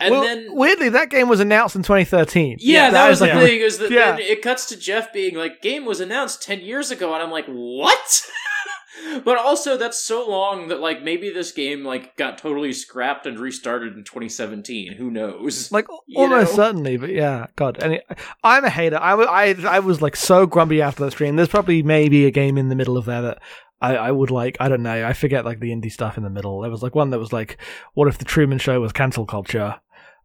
[0.00, 2.58] and well, then weirdly, that game was announced in twenty thirteen.
[2.60, 3.40] yeah, that, was the yeah.
[3.40, 3.60] thing.
[3.62, 4.12] Is that Yeah.
[4.12, 7.30] then it cuts to Jeff being like, "Game was announced ten years ago," and I'm
[7.30, 8.22] like, "What?"
[9.24, 13.38] but also, that's so long that like maybe this game like got totally scrapped and
[13.38, 14.92] restarted in 2017.
[14.94, 15.70] Who knows?
[15.72, 16.64] Like You almost know?
[16.64, 17.78] certainly, but yeah, God.
[17.82, 18.06] And it,
[18.42, 18.98] I'm a hater.
[18.98, 21.36] I, wa- I, I was like so grumpy after that stream.
[21.36, 23.38] There's probably maybe a game in the middle of there that
[23.80, 24.56] I, I would like.
[24.60, 25.06] I don't know.
[25.06, 26.60] I forget like the indie stuff in the middle.
[26.60, 27.58] There was like one that was like,
[27.94, 29.76] what if the Truman Show was cancel culture?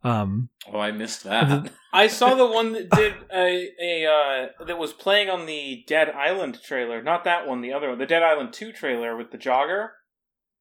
[0.04, 1.72] Um, Oh, I missed that.
[1.94, 6.10] I saw the one that did a a uh, that was playing on the Dead
[6.10, 7.02] Island trailer.
[7.04, 9.90] Not that one, the other one, the Dead Island Two trailer with the jogger.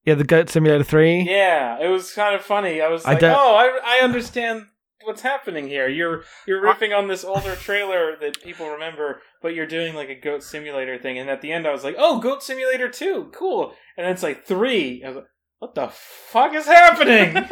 [0.05, 1.21] yeah, the Goat Simulator Three.
[1.21, 2.81] Yeah, it was kind of funny.
[2.81, 4.67] I was I like, don't- oh, I I understand
[5.03, 5.87] what's happening here.
[5.87, 10.19] You're you're riffing on this older trailer that people remember, but you're doing like a
[10.19, 11.17] Goat Simulator thing.
[11.17, 13.73] And at the end, I was like, oh, Goat Simulator Two, cool.
[13.97, 15.01] And then it's like three.
[15.03, 15.25] I was like,
[15.59, 17.35] what the fuck is happening?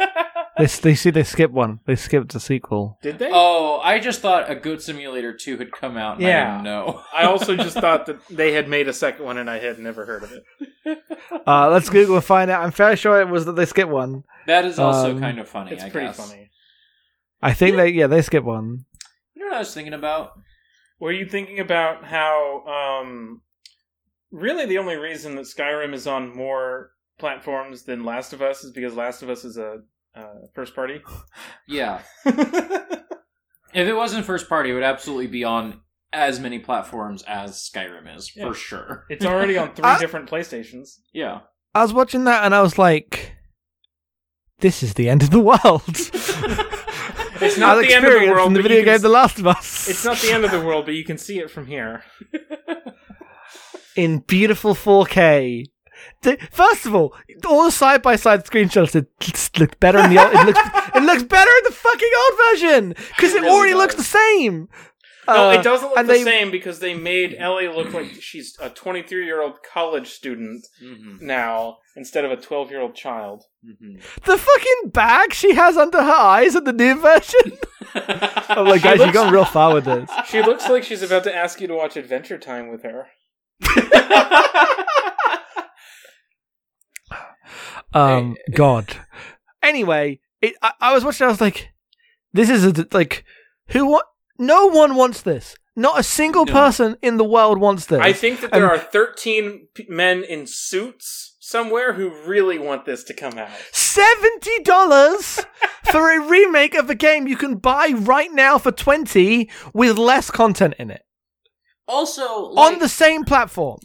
[0.58, 1.80] They, they see they skipped one.
[1.86, 2.98] They skipped the sequel.
[3.02, 3.30] Did they?
[3.32, 6.50] Oh, I just thought a Goat Simulator 2 had come out and I Yeah.
[6.52, 7.02] didn't know.
[7.14, 10.04] I also just thought that they had made a second one, and I had never
[10.04, 10.98] heard of it.
[11.46, 12.62] Uh, let's Google and find out.
[12.64, 14.24] I'm fairly sure it was that they skipped one.
[14.46, 16.16] That is also Um, kind of funny, It's I pretty guess.
[16.16, 16.50] funny.
[17.42, 18.84] I think they yeah they skipped one.
[19.34, 20.32] You know what I was thinking about?
[20.98, 23.40] Were you thinking about how um,
[24.30, 28.72] really the only reason that Skyrim is on more platforms than Last of Us is
[28.72, 29.78] because Last of Us is a
[30.14, 31.00] uh, first party?
[31.68, 32.02] Yeah.
[33.72, 38.16] If it wasn't first party, it would absolutely be on as many platforms as Skyrim
[38.16, 38.48] is, Yeah.
[38.48, 39.06] for sure.
[39.08, 40.96] it's already on three I- different PlayStations.
[41.12, 41.42] Yeah.
[41.72, 43.36] I was watching that and I was like,
[44.58, 45.84] "This is the end of the world."
[47.42, 49.38] It's not As the end of the world, in the video game s- The Last
[49.38, 49.88] of Us.
[49.88, 52.02] It's not the end of the world, but you can see it from here.
[53.96, 55.64] in beautiful 4K.
[56.22, 57.14] The- First of all,
[57.46, 60.32] all the side by side screenshots it just look better in the old.
[60.34, 60.60] It looks
[60.94, 63.78] it looks better in the fucking old version because It it, really already does.
[63.78, 64.68] looks the same.
[65.28, 68.10] No, Uh, it doesn't look and the they- same because they made Ellie look like
[68.20, 71.24] she's a 23 year old college student Mm-hmm.
[71.24, 73.44] now instead of a 12 year old child.
[73.64, 73.96] Mm-hmm.
[74.24, 77.58] The fucking bag she has under her eyes in the new version.
[77.94, 80.10] I'm like, guys, you've gone real far with this.
[80.28, 83.06] She looks like she's about to ask you to watch Adventure Time with her.
[87.92, 88.96] Um, God.
[89.62, 91.26] Anyway, it, I, I was watching.
[91.26, 91.70] I was like,
[92.32, 93.24] this is a, like,
[93.68, 94.04] who want?
[94.38, 95.54] No one wants this.
[95.76, 96.52] Not a single No.
[96.52, 98.00] person in the world wants this.
[98.00, 102.84] I think that there Um, are 13 p- men in suits somewhere who really want
[102.84, 103.50] this to come out.
[103.72, 105.40] Seventy dollars
[105.90, 110.30] for a remake of a game you can buy right now for twenty with less
[110.30, 111.02] content in it
[111.88, 113.78] Also, like, on the same platform.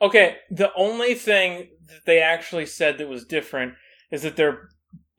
[0.00, 1.68] Okay, the only thing
[2.06, 3.74] they actually said that was different
[4.10, 4.68] is that they're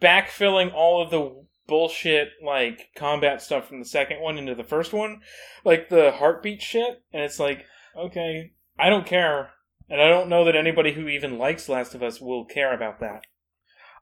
[0.02, 4.94] backfilling all of the bullshit like combat stuff from the second one into the first
[4.94, 5.22] one,
[5.64, 7.66] like the heartbeat shit, and it's like,
[7.98, 9.52] okay, I don't care.
[9.90, 13.00] And I don't know that anybody who even likes Last of Us will care about
[13.00, 13.26] that.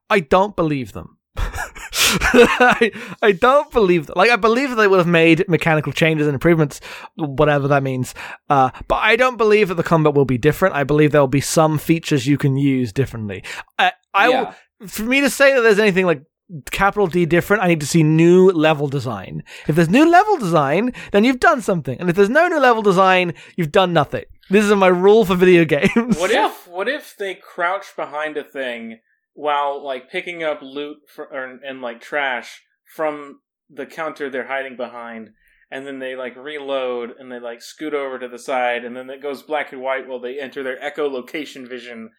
[0.09, 1.17] I don't believe them.
[2.33, 4.17] I, I don't believe that.
[4.17, 6.81] Like, I believe that they would have made mechanical changes and improvements,
[7.15, 8.13] whatever that means.
[8.49, 10.75] Uh, but I don't believe that the combat will be different.
[10.75, 13.43] I believe there will be some features you can use differently.
[13.79, 14.53] I, I Yeah.
[14.87, 16.23] for me to say that there's anything like
[16.71, 19.43] capital D different, I need to see new level design.
[19.67, 21.97] If there's new level design, then you've done something.
[21.99, 24.25] And if there's no new level design, you've done nothing.
[24.49, 26.17] This is my rule for video games.
[26.17, 28.99] What if what if they crouch behind a thing
[29.41, 32.61] while like picking up loot for, or, and like trash
[32.95, 35.31] from the counter they're hiding behind,
[35.71, 39.09] and then they like reload and they like scoot over to the side, and then
[39.09, 42.11] it goes black and white while they enter their echolocation vision,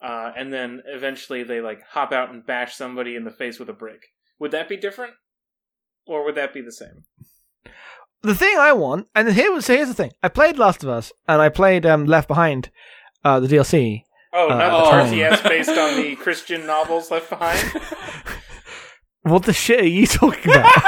[0.00, 3.68] uh, and then eventually they like hop out and bash somebody in the face with
[3.68, 4.06] a brick.
[4.38, 5.12] Would that be different,
[6.06, 7.04] or would that be the same?
[8.22, 10.12] the thing I want, and here was here's the thing.
[10.22, 12.70] I played Last of Us, and I played um, Left Behind,
[13.24, 14.04] uh, the DLC.
[14.32, 14.70] Oh, Uh, not
[15.10, 15.28] the oh.
[15.30, 17.72] RTS based on the Christian novels left behind.
[19.24, 20.72] What the shit are you talking about?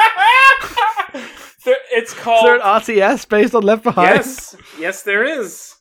[1.64, 4.16] There- it's Is called there an RTS based on Left Behind?
[4.16, 5.74] Yes, yes, there is.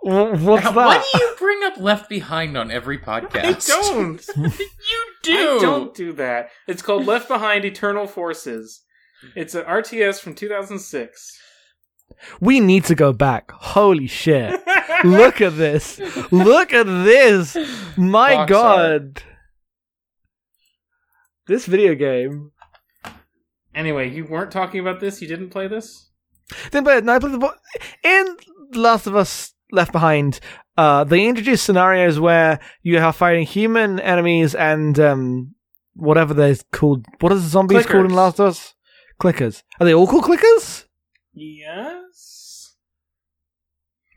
[0.00, 0.74] Wh- What's that?
[0.74, 3.44] Why do you bring up Left Behind on every podcast?
[3.44, 4.26] I podcast?
[4.26, 4.26] don't.
[4.36, 5.58] You do.
[5.58, 6.48] I don't do that.
[6.66, 8.82] It's called Left Behind: Eternal Forces.
[9.36, 11.38] It's an RTS from 2006.
[12.40, 13.50] We need to go back.
[13.52, 14.60] Holy shit.
[15.04, 16.00] Look at this.
[16.32, 17.56] Look at this.
[17.96, 19.22] My god.
[21.46, 22.52] This video game.
[23.74, 25.20] Anyway, you weren't talking about this.
[25.20, 26.10] You didn't play this.
[26.70, 27.54] Then, but no, I played the bo-
[28.02, 28.36] in
[28.72, 30.40] Last of Us Left Behind.
[30.76, 35.54] Uh, they introduced scenarios where you are fighting human enemies and um,
[35.94, 37.04] whatever they're called.
[37.20, 38.74] What are the zombies called in Last of Us?
[39.20, 39.62] Clickers.
[39.80, 40.86] Are they all called clickers?
[41.34, 42.74] Yes.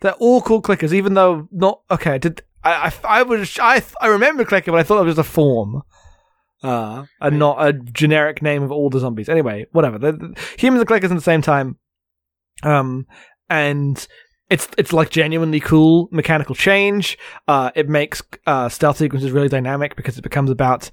[0.01, 1.81] They're all called clickers, even though not.
[1.89, 2.91] Okay, did I?
[3.03, 5.81] I, I was I I remember clicker, but I thought it was a form,
[6.61, 9.27] uh, and not a generic name of all the zombies.
[9.29, 9.97] Anyway, whatever.
[9.97, 11.77] The, the- humans and clickers at the same time,
[12.61, 13.07] um,
[13.49, 14.07] and
[14.51, 17.17] it's it's like genuinely cool mechanical change.
[17.47, 20.91] Uh, it makes uh stealth sequences really dynamic because it becomes about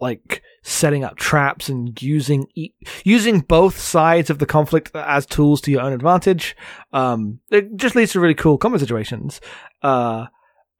[0.00, 2.72] like setting up traps and using e-
[3.04, 6.56] using both sides of the conflict as tools to your own advantage.
[6.92, 9.40] Um, it just leads to really cool combat situations.
[9.82, 10.26] Uh,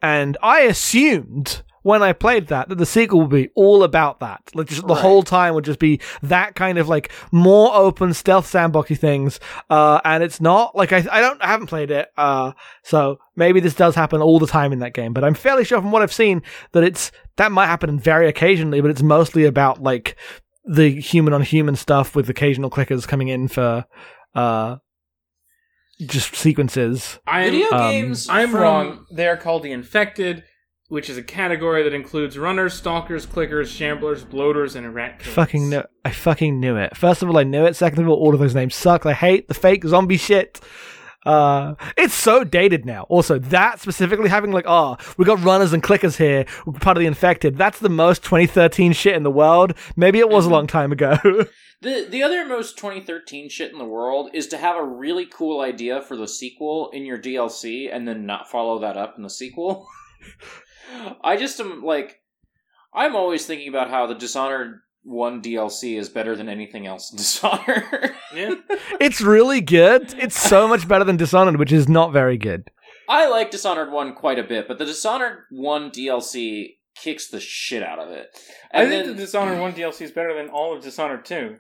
[0.03, 4.41] and I assumed when I played that that the sequel would be all about that.
[4.55, 5.01] Like just the Right.
[5.03, 9.39] whole time would just be that kind of like more open stealth sandboxy things.
[9.71, 12.09] Uh, and it's not like I I don't I haven't played it.
[12.17, 15.13] Uh, so maybe this does happen all the time in that game.
[15.13, 18.81] But I'm fairly sure from what I've seen that it's that might happen very occasionally,
[18.81, 20.17] but it's mostly about like
[20.65, 23.85] the human on human stuff with occasional clickers coming in for
[24.35, 24.77] uh
[26.01, 27.19] just sequences.
[27.27, 28.29] I'm, Video Um, games.
[28.29, 29.07] I'm from- wrong.
[29.11, 30.45] They are called the Infected,
[30.89, 35.35] which is a category that includes runners, stalkers, clickers, shamblers, bloaters, and rat killers.
[35.35, 36.97] Fucking knew I fucking knew it.
[36.97, 37.75] First of all, I knew it.
[37.77, 39.07] Second of all, all of those names suck.
[39.07, 40.61] I hate the fake zombie shit.
[41.27, 43.03] Uh, it's so dated now.
[43.09, 47.01] Also, that specifically having like, oh, we got runners and clickers here, we're part of
[47.01, 47.57] the infected.
[47.57, 49.75] That's the most 2013 shit in the world.
[49.97, 51.17] Maybe it was a long time ago.
[51.83, 55.61] The the other most 2013 shit in the world is to have a really cool
[55.61, 59.29] idea for the sequel in your DLC and then not follow that up in the
[59.29, 59.87] sequel.
[61.23, 62.23] I just am like
[62.95, 67.17] I'm always thinking about how the Dishonored 1 DLC is better than anything else in
[67.19, 68.13] Dishonored.
[68.35, 68.55] Yeah.
[69.01, 70.15] it's really good.
[70.19, 72.71] It's so much better than Dishonored, which is not very good.
[73.09, 77.83] I like Dishonored 1 quite a bit, but the Dishonored 1 DLC kicks the shit
[77.83, 78.37] out of it.
[78.73, 81.57] I think then the Dishonored 1 DLC is better than all of Dishonored 2.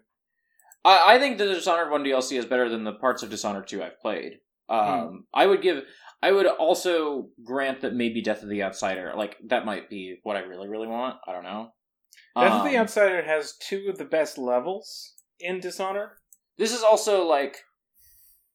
[0.85, 3.83] I, I think the Dishonored 1 DLC is better than the parts of Dishonored 2
[3.83, 4.39] I've played.
[4.69, 5.85] Um, I would give.
[6.23, 10.35] I would also grant that maybe Death of the Outsider, like that, might be what
[10.37, 11.17] I really, really want.
[11.27, 11.71] I don't know.
[12.37, 16.11] Death of the Um, Outsider has two of the best levels in Dishonored.
[16.59, 17.59] This is also like,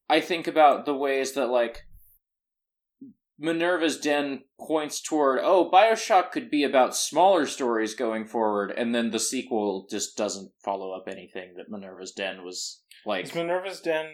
[0.08, 1.82] I think about the ways that like
[3.38, 9.10] Minerva's Den points toward, oh, Bioshock could be about smaller stories going forward, and then
[9.10, 13.24] the sequel just doesn't follow up anything that Minerva's Den was like.
[13.24, 14.06] Is Minerva's Den.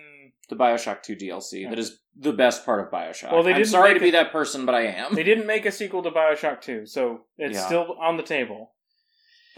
[0.48, 3.30] the Bioshock 2 DLC that is the best part of Bioshock.
[3.32, 5.14] Well, they I'm sorry to be that person, but I am.
[5.14, 7.66] They didn't make a sequel to Bioshock 2, so it's Yeah.
[7.66, 8.72] still on the table.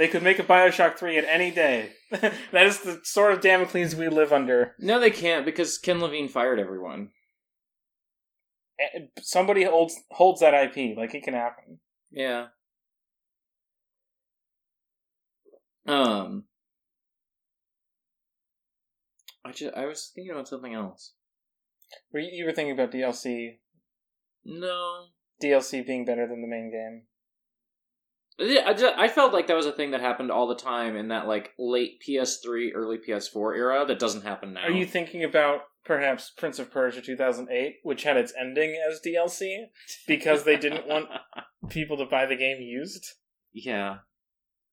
[0.01, 1.91] They could make a Bioshock 3 at any day.
[2.11, 4.75] that is the sort of Damocles we live under.
[4.79, 7.11] No, they can't because Ken Levine fired everyone.
[8.81, 10.97] Eh, Somebody holds holds that IP.
[10.97, 11.81] Like, it can happen.
[12.11, 12.47] Yeah.
[15.87, 16.45] Um.
[19.45, 21.13] I just I was thinking about something else.
[22.11, 23.59] Were you, you were thinking about DLC,
[24.47, 25.09] No.
[25.43, 27.03] DLC being better than the main game.
[28.41, 31.09] I, ju- I felt like that was a thing that happened all the time in
[31.09, 34.63] that like late PS3, early PS4 era that doesn't happen now.
[34.63, 39.65] Are you thinking about perhaps Prince of Persia 2008, which had its ending as DLC
[40.07, 41.09] because they didn't want
[41.69, 43.07] people to buy the game used?
[43.53, 43.99] yeah.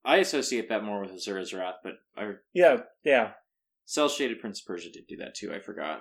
[0.05, 3.32] I associate that more with Asura's Wrath, but I Yeah, yeah.
[3.84, 5.53] Cell Shaded Prince of Persia did do that too.
[5.53, 5.99] I forgot.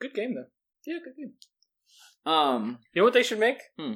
[0.00, 0.46] Good game though.
[0.84, 1.34] Yeah, good game.
[2.26, 3.58] Um, You know what they should make?
[3.78, 3.92] Hmm.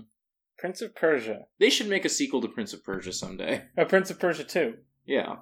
[0.59, 1.43] Prince of Persia.
[1.61, 3.63] they should make a sequel to Prince of Persia someday.
[3.77, 4.75] A Prince of Persia 2.
[5.07, 5.37] Yeah.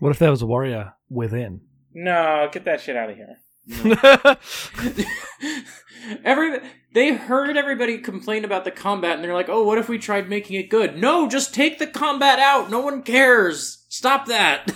[0.00, 1.62] What if there was a warrior within?
[1.92, 3.36] No, get that shit out of here.
[6.24, 6.58] Every
[6.94, 10.28] they heard everybody complain about the combat, and they're like, "Oh, what if we tried
[10.30, 12.70] making it good?" No, just take the combat out.
[12.70, 13.84] No one cares.
[13.90, 14.72] Stop that.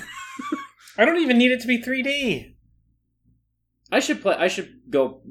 [0.99, 2.55] I don't even need it to be 3D.
[3.91, 4.35] I should play.
[4.39, 5.23] I should go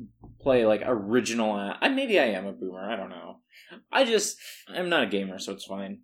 [0.41, 1.55] play like original.
[1.55, 2.89] a- I maybe I am a boomer.
[2.91, 3.37] I don't know.
[3.91, 5.99] I just I'm not a gamer, so it's fine.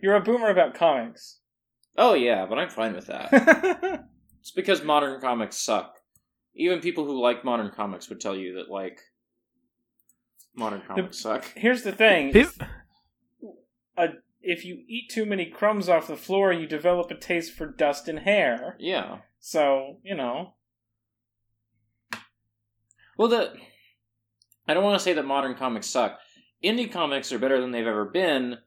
[0.00, 1.38] You're a boomer about comics.
[1.96, 4.04] Oh yeah, but I'm fine with that.
[4.40, 5.94] it's because modern comics suck.
[6.54, 9.00] Even people who like modern comics would tell you that like
[10.54, 11.44] modern comics suck.
[11.56, 12.32] Here's the thing.
[12.32, 12.46] Pe-
[13.96, 14.06] Uh,
[14.40, 18.06] if you eat too many crumbs off the floor, you develop a taste for dust
[18.08, 18.76] and hair.
[18.78, 19.18] Yeah.
[19.40, 20.54] So, you know.
[23.16, 23.54] Well, the
[24.68, 26.18] I don't want to say that modern comics suck.
[26.64, 28.58] Indie comics are better than they've ever been,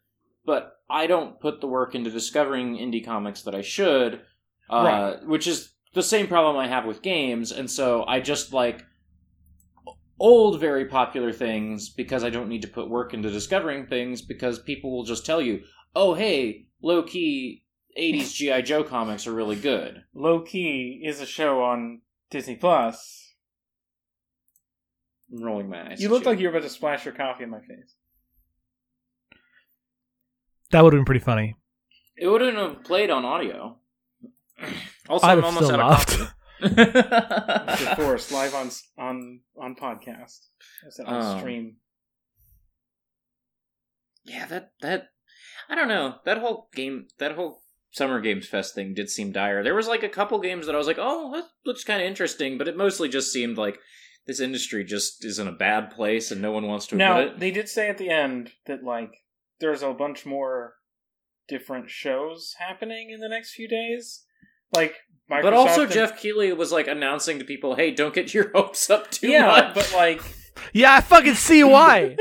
[0.46, 4.22] but I don't put the work into discovering indie comics that I should,
[4.70, 5.28] uh, Right.
[5.28, 8.84] which is the same problem I have with games, and so I just like
[10.20, 14.60] old, very popular things because I don't need to put work into discovering things because
[14.60, 15.64] people will just tell you,
[15.96, 17.66] oh, hey, low key
[17.98, 18.62] 80s G.I.
[18.62, 20.04] Joe comics are really good.
[20.14, 23.31] Loki is a show on Disney Plus.
[25.32, 26.02] I'm rolling my eyes.
[26.02, 27.96] You at look like you're about to splash your coffee in my face.
[30.72, 31.56] that would have been pretty funny.
[32.18, 33.78] It wouldn't have played on audio.
[35.10, 36.12] Also, I'd I'm have almost still out laughed.
[36.14, 36.34] of coffee.
[37.84, 37.96] Mr.
[37.98, 40.46] Forrest live on on on podcast.
[40.86, 41.76] I said on Um, stream.
[44.26, 45.10] yeah, that that
[45.68, 46.16] I don't know.
[46.26, 49.64] That whole game, that whole Summer Games Fest thing did seem dire.
[49.64, 52.08] There was like a couple games that I was like, oh, that looks kind of
[52.08, 53.80] interesting, but it mostly just seemed like
[54.28, 57.34] this industry just is in a bad place and no one wants to Now admit
[57.34, 57.40] it.
[57.40, 59.12] they did say at the end that like
[59.60, 60.74] there's a bunch more
[61.48, 64.24] different shows happening in the next few days.
[64.74, 64.96] Like,
[65.30, 68.52] Microsoft But also, and- Geoff Keighley was like announcing to people, "Hey, don't get your
[68.56, 70.22] hopes up too yeah, much." but like,
[70.74, 72.16] Yeah, I fucking see why.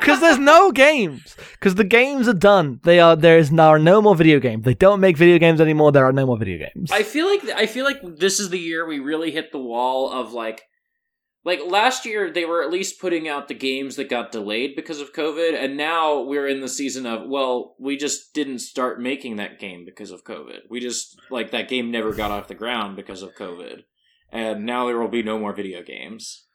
[0.00, 1.36] Because there's no games.
[1.52, 2.80] Because the games are done.
[2.82, 3.14] They are.
[3.16, 4.64] There is now no more video games.
[4.64, 5.92] They don't make video games anymore.
[5.92, 6.90] There are no more video games.
[6.90, 10.10] I feel like I feel like this is the year we really hit the wall
[10.10, 10.62] of like
[11.46, 15.00] like last year they were at least putting out the games that got delayed because
[15.00, 19.36] of COVID and now we're in the season of well we just didn't start making
[19.36, 20.62] that game because of COVID.
[20.68, 23.84] We just like that game never got off the ground because of COVID.
[24.32, 26.46] And now there will be no more video games.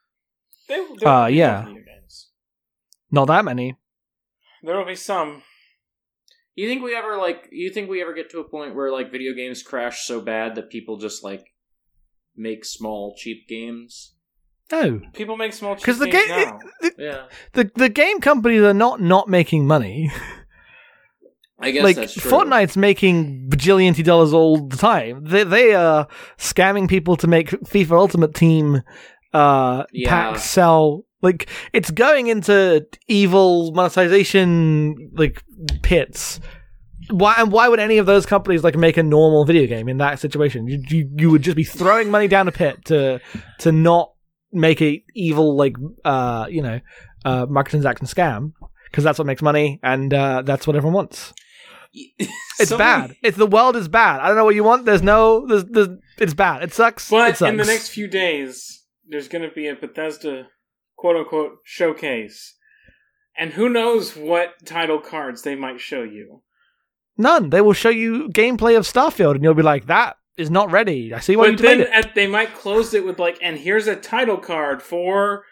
[0.67, 1.63] there, there Uh, will be yeah.
[1.65, 2.29] games.
[3.09, 3.77] Not that many.
[4.61, 5.41] There will be some.
[6.53, 9.09] You think we ever like you think we ever get to a point where like
[9.11, 11.45] video games crash so bad that people just like
[12.35, 14.15] make small cheap games?
[14.71, 16.59] No, People make small because the game, now.
[16.97, 17.25] Yeah.
[17.53, 20.11] the the game companies are not not making money.
[21.59, 22.31] I guess like that's true.
[22.31, 25.25] Fortnite's making bajillion dollars all the time.
[25.25, 26.07] They they are
[26.37, 28.81] scamming people to make FIFA Ultimate Team
[29.33, 30.09] uh Yeah.
[30.09, 31.05] packs sell.
[31.21, 35.43] Like it's going into evil monetization like
[35.83, 36.39] pits.
[37.11, 39.97] Why and why would any of those companies like make a normal video game in
[39.97, 40.65] that situation?
[40.67, 43.19] You you, you would just be throwing money down a pit to
[43.59, 44.10] to not
[44.53, 45.75] make a evil like
[46.05, 46.79] uh you know
[47.25, 48.53] uh microtransaction scam
[48.85, 51.33] because that's what makes money and uh that's what everyone wants.
[52.59, 53.01] It's So bad.
[53.01, 54.19] many- It's the world is bad.
[54.21, 54.85] I don't know what you want.
[54.85, 55.47] There's no.
[55.47, 55.65] There's.
[55.65, 55.87] there's
[56.19, 56.61] it's bad.
[56.63, 57.07] It sucks.
[57.07, 57.49] it But sucks.
[57.49, 60.47] in the next few days, there's going to be a Bethesda
[60.95, 62.55] quote unquote showcase.
[63.37, 66.43] And who knows what title cards they might show you.
[67.17, 67.49] none.
[67.49, 71.13] They will show you gameplay of Starfield, and you'll be like, "That is not ready."
[71.13, 72.15] I see why you but then delayed it.
[72.15, 75.43] they might close it with, like, and here's a title card for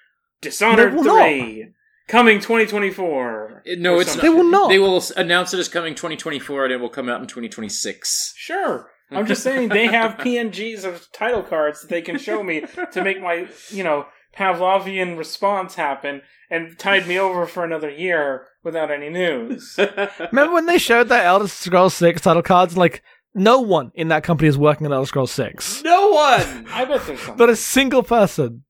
[0.42, 1.24] Dishonored They will not.
[1.26, 1.74] 3
[2.10, 3.64] coming 2024.
[3.78, 4.30] No, it's something.
[4.30, 4.68] They will not.
[4.70, 8.34] They will announce it as coming 2024 and it will come out in 2026.
[8.36, 8.90] Sure.
[9.12, 13.04] I'm just saying they have PNGs of title cards that they can show me to
[13.04, 18.92] make my, you know, Pavlovian response happen and tide me over for another year without
[18.92, 19.76] any news.
[20.32, 22.78] Remember when they showed that Elder Scrolls Six title cards?
[22.78, 23.02] Like,
[23.34, 25.84] no one in that company is working on Elder Scrolls Six.
[25.84, 26.66] no one!
[26.72, 27.38] I bet there's something.
[27.38, 28.64] Not a single person.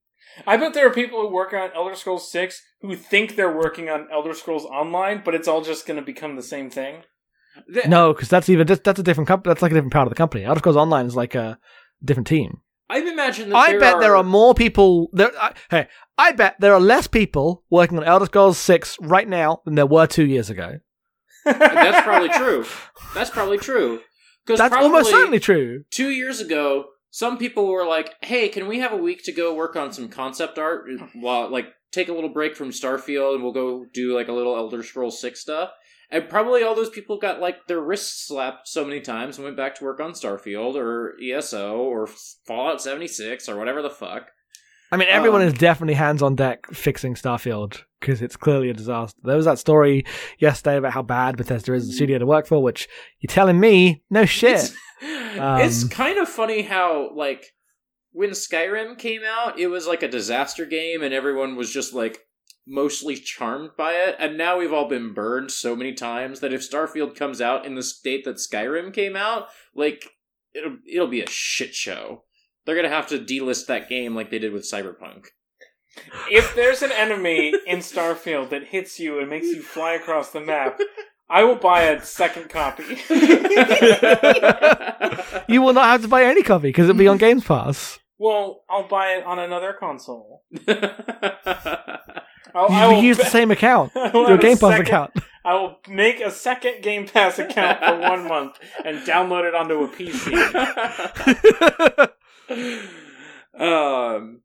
[0.46, 3.90] I bet there are people who work on Elder Scrolls 6 who think they're working
[3.90, 7.02] on Elder Scrolls Online, but it's all just going to become the same thing.
[7.68, 9.50] The- No, because that's even that's, that's a different company.
[9.50, 10.44] That's like a different part of the company.
[10.44, 11.58] Elder Scrolls Online is like a
[12.02, 12.60] different team.
[12.88, 15.10] I've imagined that I there bet are, there are more people.
[15.12, 19.28] There, I, hey, I bet there are less people working on Elder Scrolls Six right
[19.28, 20.78] now than there were two years ago.
[21.44, 22.64] That's probably true.
[23.14, 24.00] That's probably true.
[24.58, 25.84] That's almost certainly true.
[25.90, 29.54] two years ago, some people were like, "Hey, can we have a week to go
[29.54, 33.52] work on some concept art while like take a little break from Starfield and we'll
[33.52, 35.70] go do like a little Elder Scrolls Six stuff."
[36.12, 39.56] And probably all those people got like their wrists slapped so many times and went
[39.56, 42.08] back to work on Starfield or ESO or
[42.46, 44.30] Fallout seventy six or whatever the fuck.
[44.92, 48.74] I mean, everyone Um, is definitely hands on deck fixing Starfield because it's clearly a
[48.74, 49.18] disaster.
[49.22, 50.04] There was that story
[50.38, 52.88] yesterday about how bad Bethesda is a studio to work for, which
[53.20, 54.54] you're telling me, no shit.
[54.54, 57.44] It's, it's Um, kind of funny how like
[58.12, 62.26] when Skyrim came out, it was like a disaster game, and everyone was just like
[62.66, 64.16] mostly charmed by it.
[64.18, 67.74] And now we've all been burned so many times that if Starfield comes out in
[67.76, 70.10] the state that Skyrim came out, like
[70.54, 72.24] it'll it'll be a shit show.
[72.66, 75.26] They're gonna have to delist that game like they did with Cyberpunk.
[76.30, 80.40] if there's an enemy in Starfield that hits you and makes you fly across the
[80.40, 80.78] map,
[81.28, 82.84] I will buy a second copy.
[85.48, 87.98] you will not have to buy any copy because it'll be on Games Pass.
[88.18, 90.42] well, I'll buy it on another console.
[92.52, 95.12] I'll, You I will use the same account, your Game Pass second- account.
[95.44, 99.82] I will make a second Game Pass account for one month and download it onto
[99.84, 100.30] a PC.
[103.58, 104.40] um,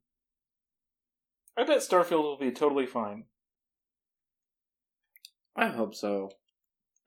[1.57, 3.25] I bet Starfield will be totally fine.
[5.55, 6.29] I hope so.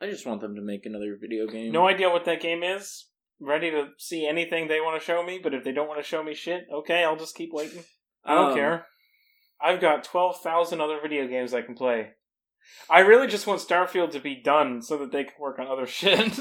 [0.00, 1.72] I just want them to make another video game.
[1.72, 3.06] No idea what that game is.
[3.40, 6.08] Ready to see anything they want to show me, but if they don't want to
[6.08, 7.84] show me shit, okay, I'll just keep waiting.
[8.24, 8.86] I don't Um, care.
[9.60, 12.10] I've got 12,000 other video games I can play.
[12.90, 15.86] I really just want Starfield to be done so that they can work on other
[15.86, 16.38] shit.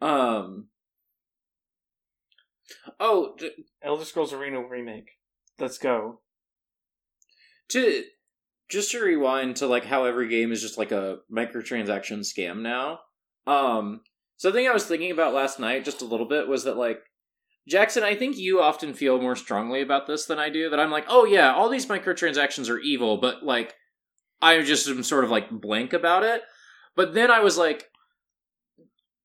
[0.00, 0.68] Um.
[2.98, 3.50] Oh, d-
[3.82, 5.10] Elder Scrolls Arena remake.
[5.58, 6.20] Let's go.
[7.70, 8.04] to
[8.68, 13.00] just to rewind to like how every game is just like a microtransaction scam now.
[13.46, 14.00] Um,
[14.38, 17.00] something I was thinking about last night just a little bit was that like
[17.68, 20.70] Jackson, I think you often feel more strongly about this than I do.
[20.70, 23.74] That I'm like, oh yeah, all these microtransactions are evil, but like
[24.42, 26.42] I just am sort of like blank about it.
[26.96, 27.88] But then I was like,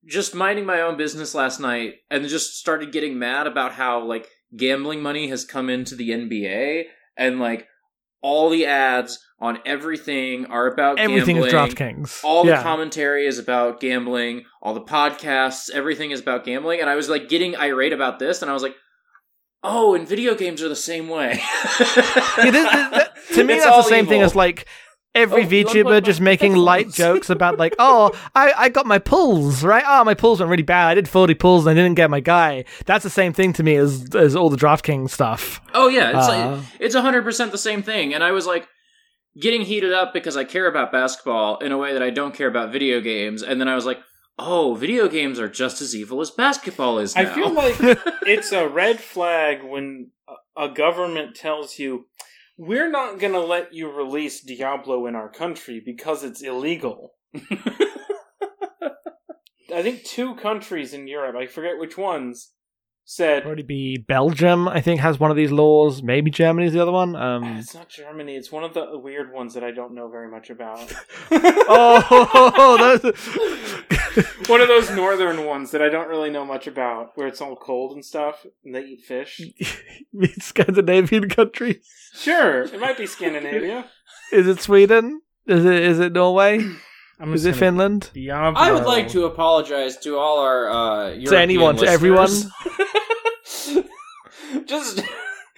[0.05, 4.27] just minding my own business last night and just started getting mad about how like
[4.57, 6.83] gambling money has come into the NBA
[7.17, 7.67] and like
[8.23, 11.71] all the ads on everything are about Everything is gambling.
[11.75, 12.23] DraftKings.
[12.23, 14.43] All the commentary is about gambling.
[14.61, 16.79] All the podcasts, everything is about gambling.
[16.81, 18.75] And I was like getting irate about this, and I was like,
[19.63, 23.63] "Oh, and video games are the same way." Yeah, this- this- that- to me, It's
[23.63, 24.67] that's the same thing as like
[25.13, 28.85] every Oh, you VTuber just my making light jokes about like, oh, I, I got
[28.85, 29.83] my pulls right.
[29.85, 30.87] Oh, my pulls went really bad.
[30.89, 32.65] I did forty pulls and I didn't get my guy.
[32.85, 35.61] That's the same thing to me as as all the DraftKings stuff.
[35.73, 36.51] Oh yeah, it's Uh.
[36.57, 38.13] like, it's hundred percent the same thing.
[38.13, 38.67] And I was like
[39.39, 42.47] getting heated up because I care about basketball in a way that I don't care
[42.49, 43.41] about video games.
[43.43, 43.99] And then I was like,
[44.37, 47.15] oh, video games are just as evil as basketball is.
[47.15, 47.21] Now.
[47.21, 47.75] I feel like
[48.27, 50.11] it's a red flag when
[50.57, 52.07] a- a government tells you,
[52.61, 57.15] we're not going to let you release Diablo in our country because it's illegal.
[59.73, 62.51] I think two countries in Europe, I forget which ones,
[63.05, 64.67] said Probably be Belgium.
[64.67, 66.01] I think has one of these laws.
[66.01, 67.15] Maybe Germany's the other one.
[67.15, 68.35] Um, it's not Germany.
[68.35, 70.93] It's one of the weird ones that I don't know very much about.
[71.31, 74.47] oh, those.
[74.47, 77.55] one of those northern ones that I don't really know much about, where it's all
[77.55, 79.41] cold and stuff, and they eat fish.
[80.39, 81.87] Scandinavian countries.
[82.13, 83.85] Sure, it might be Scandinavia.
[84.31, 85.21] Is it Sweden?
[85.47, 86.59] Is it is it Norway?
[87.21, 88.09] I'm Is it Finland?
[88.13, 88.59] Diablo.
[88.59, 92.47] I would like to apologize to all our uh, European anyone, to listeners.
[94.65, 95.01] Just,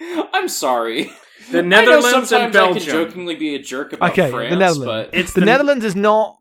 [0.32, 1.10] I'm sorry.
[1.50, 4.50] The I know Netherlands and sometimes I can jokingly be a jerk about Okay, France,
[4.50, 4.84] the Netherlands.
[5.10, 6.36] but It's the, Netherlands is not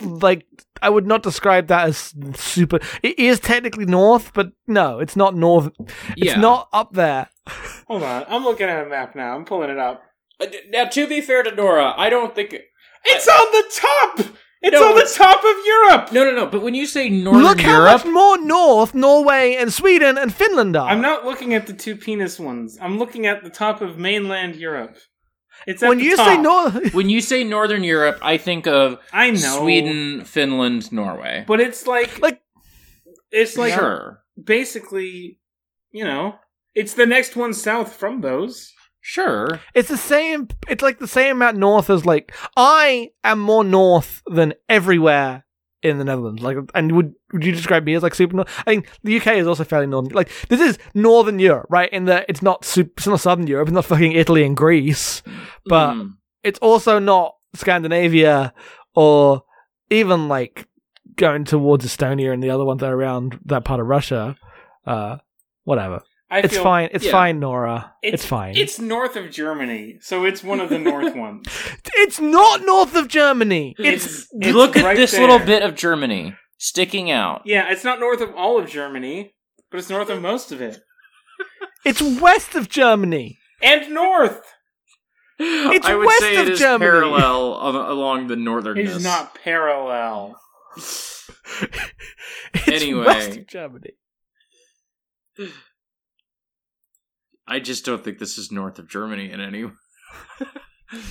[0.00, 0.46] like
[0.80, 2.80] I would not describe that as super.
[3.02, 5.70] It is technically north, but no, it's not north.
[6.16, 6.40] It's yeah.
[6.40, 7.28] not up there.
[7.86, 9.36] Hold on, I'm looking at a map now.
[9.36, 10.02] I'm pulling it up.
[10.40, 12.56] Uh, d- Now, to be fair to Nora, I don't think.
[13.04, 13.64] It's on the
[14.26, 14.36] top.
[14.64, 16.12] It's No, on the top of Europe.
[16.12, 16.46] No, no, no.
[16.46, 20.32] But when you say Northern Look how Europe, much more north Norway and Sweden and
[20.32, 20.88] Finland are.
[20.88, 22.78] I'm not looking at the two penis ones.
[22.80, 24.96] I'm looking at the top of mainland Europe.
[25.66, 26.26] It's at when the you top.
[26.28, 31.44] say north, when you say Northern Europe, I think of I know Sweden, Finland, Norway.
[31.46, 32.40] but it's like Like-
[33.30, 34.22] it's like sure.
[34.42, 35.38] basically,
[35.90, 36.34] you know,
[36.74, 38.72] It's the next one south from those.
[39.04, 39.60] Sure.
[39.74, 40.48] It's the same.
[40.68, 45.44] It's like the same amount north as like I am more north than everywhere
[45.82, 46.40] in the Netherlands.
[46.40, 48.48] Like, and would would you describe me as like super north?
[48.60, 50.12] I think the UK is also fairly northern.
[50.12, 51.92] Like, this is northern Europe, right?
[51.92, 53.66] In that it's not super, it's not southern Europe.
[53.68, 55.22] It's not fucking Italy and Greece,
[55.66, 56.12] but Mm.
[56.44, 58.54] it's also not Scandinavia
[58.94, 59.42] or
[59.90, 60.68] even like
[61.16, 64.36] going towards Estonia and the other ones that are around that part of Russia.
[64.86, 65.16] Uh,
[65.64, 66.02] whatever.
[66.32, 66.88] I It's feel fine.
[66.92, 67.12] It's yeah.
[67.12, 67.92] fine, Nora.
[68.02, 68.56] It's, fine.
[68.56, 71.46] It's north of Germany, so it's one of the north ones.
[72.04, 73.74] It's not north of Germany.
[73.78, 75.20] It's It's, it's Look at this there.
[75.20, 77.42] little bit of Germany sticking out.
[77.44, 79.34] Yeah, it's not north of all of Germany,
[79.70, 80.78] but it's north of most of it,
[81.84, 83.38] it's west of Germany.
[83.62, 84.40] and north.
[85.38, 86.90] It's I would west say of it is Germany.
[86.90, 88.94] parallel along the northerness.
[88.96, 90.40] It's not parallel.
[92.54, 93.04] It's Anyway.
[93.06, 93.90] west of Germany.
[97.46, 99.66] I just don't think this is north of Germany in any.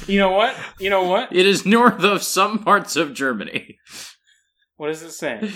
[0.08, 0.56] You know what?
[0.80, 1.36] You know what?
[1.36, 3.80] It is north of some parts of Germany.
[4.78, 5.52] What does it say?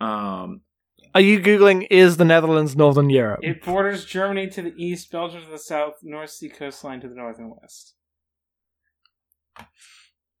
[0.00, 0.62] Um,
[1.14, 1.86] Are you googling?
[1.90, 3.40] Is the Netherlands northern Europe?
[3.42, 7.14] It borders Germany to the east, Belgium to the south, North Sea coastline to the
[7.14, 7.94] north and west.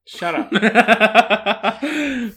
[0.06, 0.50] Shut up.
[0.50, 2.32] to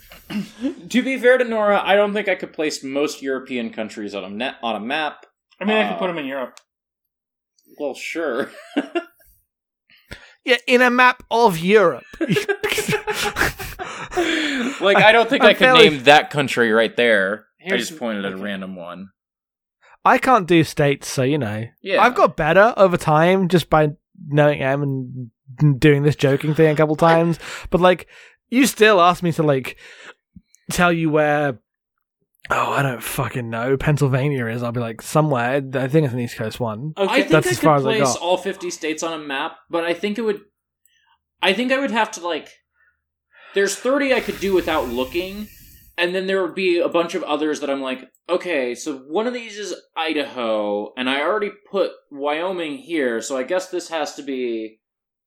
[0.89, 4.29] be fair to Nora, I don't think I could place most European countries on a
[4.29, 5.25] net on a map.
[5.61, 6.59] I mean, I could put um, them in Europe.
[7.79, 8.49] Well, sure.
[10.43, 12.03] yeah, in a map of Europe.
[14.81, 17.45] like I don't think I'm I could fairly- name that country right there.
[17.65, 19.09] I just pointed at a random one.
[20.03, 21.65] I can't do states, so you know.
[21.83, 23.89] Yeah, I've got better over time just by
[24.27, 27.37] knowing M and doing this joking thing a couple times.
[27.69, 28.07] But like,
[28.49, 29.77] you still ask me to like
[30.71, 31.59] tell you where.
[32.49, 33.77] Oh, I don't fucking know.
[33.77, 34.63] Pennsylvania is.
[34.63, 35.61] I'll be like somewhere.
[35.75, 36.93] I think it's an East Coast one.
[36.97, 38.21] I think That's I as could far as I place got.
[38.21, 40.41] all 50 states on a map, but I think it would.
[41.41, 42.49] I think I would have to, like.
[43.53, 45.47] There's 30 I could do without looking,
[45.97, 49.27] and then there would be a bunch of others that I'm like, okay, so one
[49.27, 54.15] of these is Idaho, and I already put Wyoming here, so I guess this has
[54.15, 54.79] to be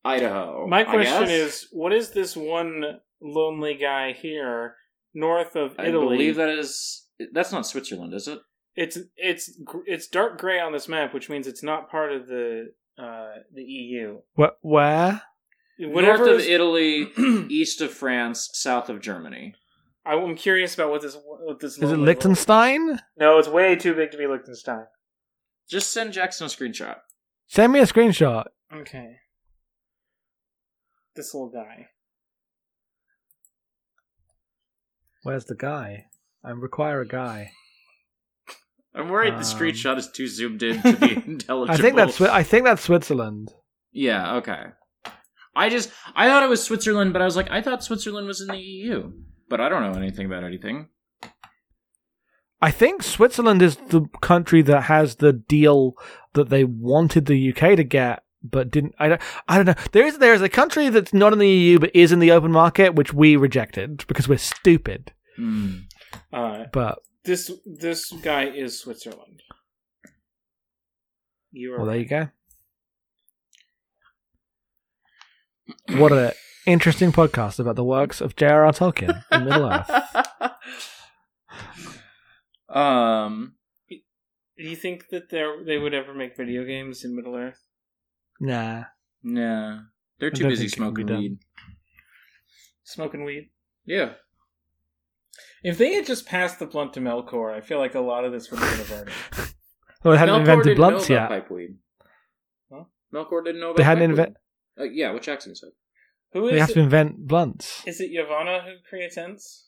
[0.07, 0.67] Idaho.
[0.67, 1.31] My I question guess?
[1.31, 2.83] is, what is this one
[3.21, 4.77] lonely guy here
[5.15, 6.17] north of I Italy?
[6.17, 7.04] believe that is.
[7.33, 8.41] That's not Switzerland, is it?
[8.77, 9.53] It's it's
[9.87, 13.63] it's dark gray on this map, which means it's not part of the uh, the
[13.63, 14.19] EU.
[14.35, 15.23] What where?
[15.79, 17.09] Whatever North of is- Italy,
[17.49, 19.55] east of France, south of Germany.
[20.07, 23.01] I'm curious about what this what this Is it lonely- Liechtenstein?
[23.17, 24.87] No, it's way too big to be Liechtenstein.
[25.71, 26.97] Just send Jackson a screenshot.
[27.47, 28.47] Send me a screenshot.
[28.73, 29.17] Okay,
[31.15, 31.89] this little guy.
[35.23, 36.07] Where's the guy?
[36.45, 37.53] I require a guy.
[38.95, 41.75] I'm worried the Um, screenshot is too zoomed in to be intelligible.
[41.75, 43.53] I think that's I think that's Switzerland.
[43.93, 44.37] yeah.
[44.37, 44.63] Okay.
[45.57, 48.41] I just I thought it was Switzerland, but I was like, I thought Switzerland was
[48.41, 49.13] in the EU,
[49.49, 50.89] but I don't know anything about anything.
[52.61, 55.95] I think Switzerland is the country that has the deal
[56.33, 58.95] that they wanted the UK to get, but didn't.
[58.99, 59.21] I don't.
[59.49, 59.85] I don't know.
[59.93, 62.31] There is there is a country that's not in the EU but is in the
[62.33, 65.13] open market, which we rejected because we're stupid.
[65.37, 65.79] Hmm.
[66.33, 69.43] Uh, But this this guy is Switzerland.
[71.53, 72.29] You are well, there you go.
[75.99, 76.33] What an
[76.67, 78.73] interesting podcast about the works of J.R.R.
[78.73, 79.91] Tolkien in Middle Earth.
[82.69, 83.55] um.
[83.89, 87.61] Do you think that they they would ever make video games in Middle Earth?
[88.41, 88.85] Nah.
[89.23, 89.81] Nah.
[90.21, 91.39] They're too busy think it can be smoking weed.
[92.85, 93.51] Smoking weed.
[93.85, 94.13] Yeah.
[95.65, 98.33] If they had just passed the blunt to Melkor, I feel like a lot of
[98.33, 99.15] this would have been averted.
[100.05, 101.25] Well, they hadn't Melkor invented didn't blunts know yet.
[101.33, 101.75] about pipeweed.
[102.71, 102.85] Huh?
[103.15, 104.11] Melkor didn't know about They hadn't pipeweed.
[104.11, 104.37] invent.
[104.79, 105.71] Uh, yeah, what Jackson said.
[106.35, 106.75] Who They have it?
[106.75, 107.83] to invent blunts.
[107.87, 109.67] Is it Yavanna who creates ents?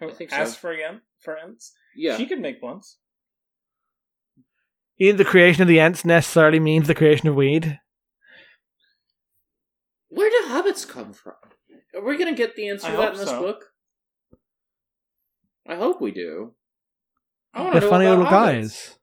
[0.00, 0.36] Who I think so.
[0.38, 1.72] asks for again for ents?
[1.94, 2.16] Yeah.
[2.16, 2.98] She could make blunts.
[4.98, 7.78] Either the creation of the ants necessarily means the creation of weed.
[10.08, 11.34] Where do hobbits come from?
[11.94, 13.40] Are we going to get the answer I to that in this so.
[13.40, 13.66] book?
[15.68, 16.54] I hope we do.
[17.54, 18.30] I They're funny little hobbits.
[18.30, 18.98] guys.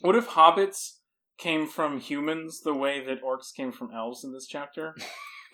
[0.00, 0.98] What if hobbits
[1.38, 4.94] came from humans the way that orcs came from elves in this chapter?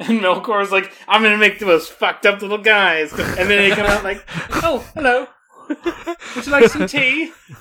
[0.03, 3.13] And Melkor Melkor's like, I'm gonna make the most fucked up little guys.
[3.13, 4.25] And then they come out like,
[4.63, 5.27] oh, hello.
[5.69, 7.31] Would you like some tea?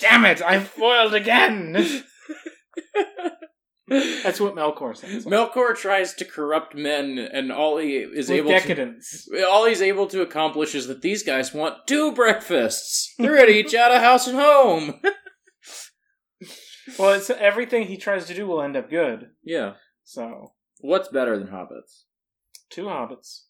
[0.00, 1.76] Damn it, I foiled again.
[4.22, 5.24] That's what Melkor says.
[5.26, 9.26] Melkor tries to corrupt men, and all he is With able decadence.
[9.26, 13.14] to all he's able to accomplish is that these guys want two breakfasts.
[13.18, 15.00] They're to each out of house and home.
[16.98, 19.28] Well, it's everything he tries to do will end up good.
[19.44, 19.74] yeah.
[20.04, 22.04] So, What's better than hobbits?
[22.70, 23.42] two hobbits.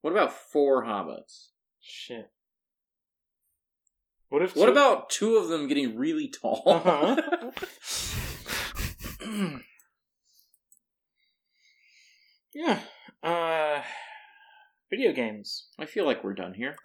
[0.00, 1.48] What about four hobbits?
[1.82, 2.30] Shit.
[4.30, 4.56] What if?
[4.56, 6.62] What two- about two of them getting really tall?
[6.66, 7.50] Uh-huh.
[12.54, 12.80] yeah.
[13.22, 13.82] Uh,
[14.90, 15.68] video games.
[15.78, 16.76] I feel like we're done here.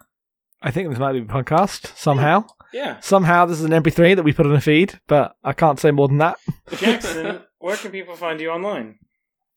[0.62, 2.44] I think this might be a podcast somehow.
[2.72, 3.00] Yeah.
[3.00, 5.90] Somehow this is an MP3 that we put on a feed, but I can't say
[5.90, 6.38] more than that.
[6.76, 8.98] Jackson, where can people find you online?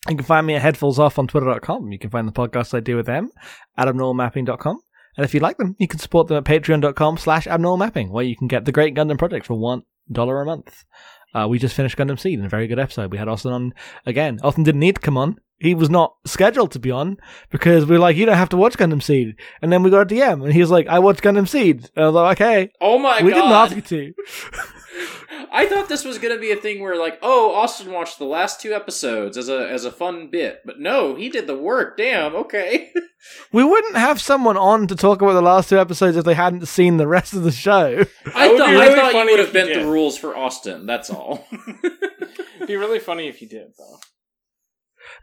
[0.10, 1.92] You can find me at headfulsoff on twitter.com.
[1.92, 3.32] You can find the podcasts I do with them
[3.78, 4.80] at abnormalmapping.com.
[5.16, 8.36] And if you like them, you can support them at patreon.com slash abnormalmapping, where you
[8.36, 10.86] can get the Great Gundam Project for $1 a month.
[11.34, 13.12] Uh, we just finished Gundam Seed in a very good episode.
[13.12, 13.74] We had Austin on
[14.06, 14.40] again.
[14.44, 15.38] Austin didn't need to come on.
[15.60, 17.18] He was not scheduled to be on
[17.50, 19.36] because we were like, you don't have to watch Gundam Seed.
[19.62, 21.90] And then we got a DM and he was like, I watched Gundam Seed.
[21.96, 22.72] And I was like, okay.
[22.82, 23.36] Oh my we god!
[23.36, 24.14] We didn't ask you to.
[25.56, 28.60] I thought this was gonna be a thing where like, oh, Austin watched the last
[28.60, 31.96] two episodes as a as a fun bit, but no, he did the work.
[31.96, 32.36] Damn.
[32.36, 32.92] Okay.
[33.54, 36.68] We wouldn't have someone on to talk about the last two episodes if they hadn't
[36.68, 38.04] seen the rest of the show.
[38.36, 39.82] I thought be I thought you would have bent did.
[39.82, 40.86] the rules for Austin.
[40.86, 41.48] That's all.
[41.84, 44.00] It'd be really funny if you did, though.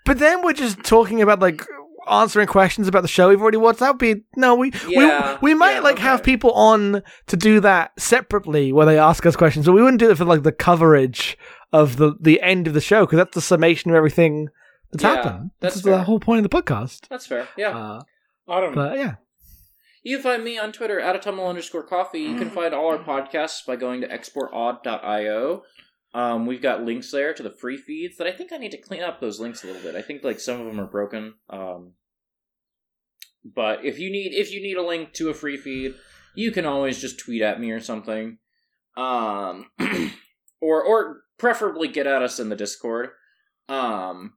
[0.07, 1.63] But then we're just talking about like
[2.09, 3.81] answering questions about the show we've already watched.
[3.81, 6.03] That would be no, we Yeah, we we might yeah, like okay.
[6.03, 10.01] have people on to do that separately where they ask us questions, but we wouldn't
[10.01, 11.37] do it for like the coverage
[11.73, 14.49] of the the end of the show because that's the summation of everything
[14.93, 15.51] that's Yeah, happened.
[15.61, 17.07] that's That's the whole point of the podcast.
[17.09, 17.47] That's fair.
[17.57, 17.77] Yeah.
[17.77, 18.01] Uh,
[18.49, 18.75] Autumn.
[18.75, 19.15] but yeah,
[20.03, 22.23] You can find me on Twitter at autumnal underscore coffee.
[22.23, 25.63] You can find all our podcasts by going to exportodd.io.
[26.13, 28.81] Um, we've got links there to the free feeds that I think I need to
[28.81, 29.95] clean up those links a little bit.
[29.95, 31.35] I think like some of them are broken.
[31.49, 31.93] Um,
[33.45, 35.95] but if you need if you need a link to a free feed,
[36.35, 38.39] you can always just tweet at me or something.
[38.97, 39.71] Um,
[40.61, 43.11] or or preferably get at us in the Discord.
[43.69, 44.35] Um,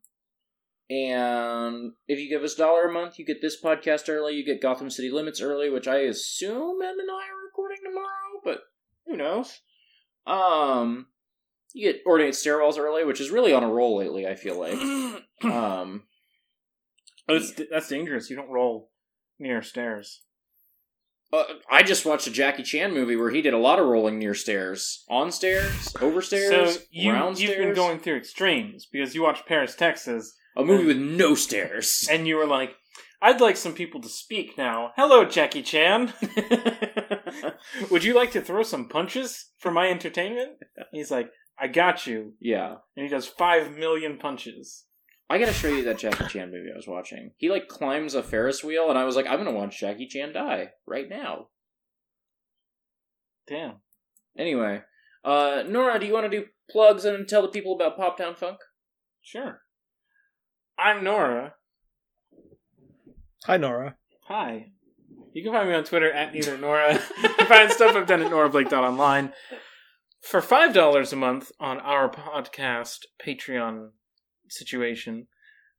[0.90, 4.36] and if you give us a dollar a month, you get this podcast early.
[4.36, 8.42] You get Gotham City Limits early, which I assume Em and I are recording tomorrow,
[8.44, 8.60] but
[9.08, 9.62] who knows?
[10.28, 11.08] Um,
[11.74, 14.28] you get Ordinate Stairwells early, which is really on a roll lately.
[14.28, 14.78] I feel like.
[15.44, 16.04] Um,
[17.28, 18.30] Oh, that's, that's dangerous.
[18.30, 18.92] You don't roll
[19.40, 20.22] near stairs.
[21.32, 24.20] uh, I just watched a Jackie Chan movie where he did a lot of rolling
[24.20, 27.66] near stairs, on stairs, over stairs, so you, around you've stairs.
[27.66, 32.08] been going through extremes because you watched Paris, Texas, a movie with no stairs.
[32.12, 32.72] and you were like,
[33.22, 34.92] I'd like some people to speak now.
[34.98, 36.12] Hello, Jackie Chan.
[37.90, 40.58] Would you like to throw some punches for my entertainment?
[40.92, 41.30] He's like,
[41.60, 42.34] I got you.
[42.40, 42.76] yeah.
[42.96, 44.86] And he does five million punches.
[45.30, 47.32] I gotta show you that Jackie Chan movie I was watching.
[47.38, 50.34] He like climbs a Ferris wheel, and I was like, I'm gonna watch Jackie Chan
[50.34, 51.48] die right now.
[53.48, 53.78] Damn.
[54.38, 54.82] Anyway,
[55.24, 58.36] uh, Nora, do you want to do plugs and tell the people about Pop Town
[58.36, 58.58] Funk?
[59.22, 59.62] Sure.
[60.78, 61.56] I'm Nora.
[63.46, 63.96] hi Nora.
[64.28, 64.68] Hi.
[65.34, 66.94] You can find me on Twitter at neither Nora.
[67.24, 69.34] you can find stuff I've done at norablake.online.
[70.24, 73.90] For $5 a month on our podcast Patreon
[74.48, 75.28] situation,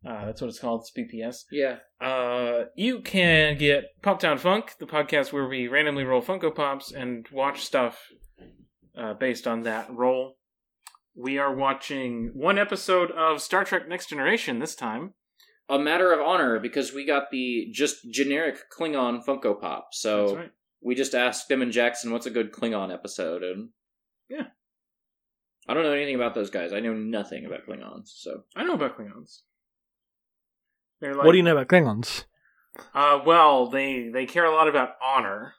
[0.07, 1.45] uh, that's what it's called, it's BPS.
[1.51, 1.79] Yeah.
[1.99, 6.93] Uh, you can get Pop Town Funk, the podcast where we randomly roll Funko Pops
[6.93, 7.99] and watch stuff
[8.97, 10.37] uh, based on that roll.
[11.17, 15.15] We are watching one episode of Star Trek Next Generation this time.
[15.71, 19.89] A matter of honor because we got the just generic Klingon Funko Pop.
[19.93, 20.51] So right.
[20.83, 23.71] we just asked them and Jackson what's a good Klingon episode, and
[24.29, 24.45] Yeah.
[25.69, 26.73] I don't know anything about those guys.
[26.73, 28.09] I know nothing about Klingons.
[28.09, 29.41] So I know about Klingons.
[31.01, 32.25] They're like, what do you know about Klingons?
[32.95, 35.55] Uh, well, they they care a lot about honor.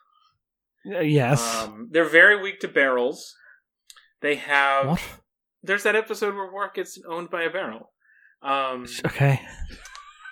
[0.86, 1.64] Uh, yes.
[1.64, 3.34] Um, they're very weak to barrels.
[4.20, 4.86] They have.
[4.86, 5.02] what?
[5.62, 7.92] There's that episode where Worf gets owned by a barrel.
[8.42, 9.40] Um, Okay.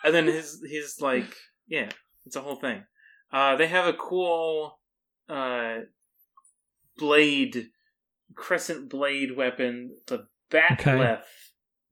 [0.04, 1.34] and then his his like
[1.66, 1.88] yeah,
[2.26, 2.84] it's a whole thing.
[3.32, 4.78] Uh, they have a cool
[5.28, 5.78] uh
[6.96, 7.70] blade,
[8.34, 11.22] crescent blade weapon, the bat'leth.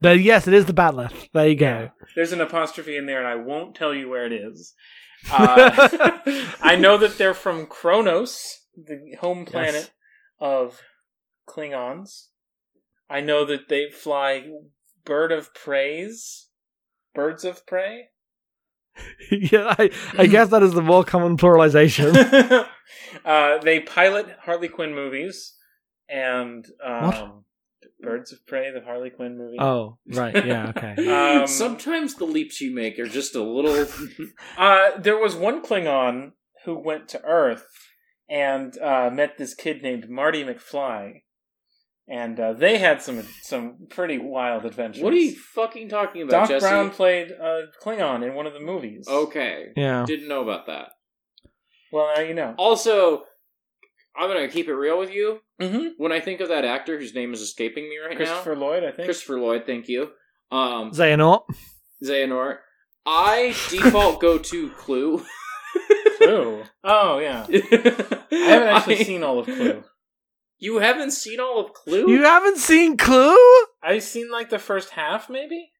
[0.00, 1.28] There, yes, it is the Bat'leth.
[1.32, 1.90] There you go.
[2.16, 4.74] There's an apostrophe in there, and I won't tell you where it is.
[5.30, 5.88] Uh,
[6.60, 9.90] I know that they're from Kronos, the home planet Yes.
[10.40, 10.80] of
[11.48, 12.26] Klingons.
[13.08, 14.50] I know that they fly
[15.04, 16.48] bird of preys,
[17.14, 18.06] birds of prey.
[19.30, 22.66] yeah, I, I guess that is the more common pluralization.
[23.24, 25.54] uh, they pilot Harley Quinn movies,
[26.12, 27.44] and um,
[28.00, 29.56] Birds of Prey, the Harley Quinn movie.
[29.58, 30.44] Oh, right.
[30.44, 30.72] Yeah.
[30.76, 31.40] Okay.
[31.40, 33.86] Um, Sometimes the leaps you make are just a little.
[34.58, 36.32] Uh, there was one Klingon
[36.64, 37.66] who went to Earth
[38.28, 41.22] and uh, met this kid named Marty McFly,
[42.08, 45.02] and uh, they had some some pretty wild adventures.
[45.02, 46.66] what are you fucking talking about, Doc Jesse?
[46.66, 49.06] Brown played uh, Klingon in one of the movies.
[49.08, 50.04] Okay, yeah.
[50.06, 50.90] didn't know about that.
[51.92, 52.54] well now you know.
[52.58, 53.24] Also,
[54.16, 55.40] I'm gonna keep it real with you.
[55.62, 55.86] Mm-hmm.
[55.96, 58.56] When I think of that actor whose name is escaping me right Christopher now, Christopher
[58.56, 59.06] Lloyd, I think.
[59.06, 59.64] Christopher Lloyd.
[59.66, 60.10] Thank you,
[60.50, 61.42] um, Xehanort.
[62.02, 62.58] Xehanort.
[63.06, 65.24] I default go to Clue.
[66.18, 66.62] Clue.
[66.84, 69.84] Oh yeah, I I haven't actually seen all of Clue.
[70.58, 72.08] You haven't seen all of Clue?
[72.08, 73.36] You haven't seen Clue?
[73.82, 75.72] I've seen like the first half, maybe.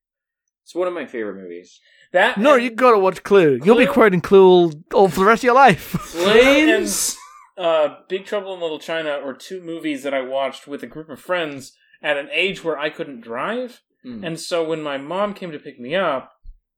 [0.65, 1.79] It's one of my favorite movies.
[2.13, 3.61] That No, and, you gotta watch Clue.
[3.65, 5.83] You'll be quoting Clue all, all for the rest of your life.
[5.83, 7.17] Flames.
[7.59, 11.09] Uh, Big Trouble in Little China are two movies that I watched with a group
[11.11, 11.73] of friends
[12.03, 14.25] at an age where I couldn't drive, Hmm.
[14.25, 16.33] and so when my mom came to pick me up,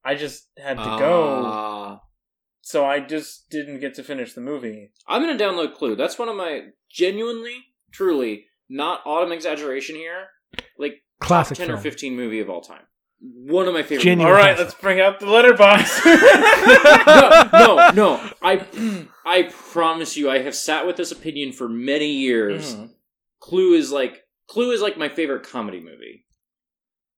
[0.04, 1.42] I just had to go.
[1.46, 2.00] Ah.
[2.60, 4.90] So I just didn't get to finish the movie.
[5.06, 5.96] I'm gonna download Clue.
[5.96, 10.28] That's one of my genuinely, truly, not autumn exaggeration here.
[10.78, 12.84] Like Classic ten or fifteen movie of all time.
[13.26, 14.02] One of my favorite.
[14.04, 14.32] Genuine.
[14.32, 16.04] All right, let's bring up the Letterboxd.
[17.54, 18.30] no, no, no.
[18.42, 22.74] I, I promise you, I have sat with this opinion for many years.
[22.74, 22.90] Mhm.
[23.40, 26.24] Clue is like Clue is like my favorite comedy movie.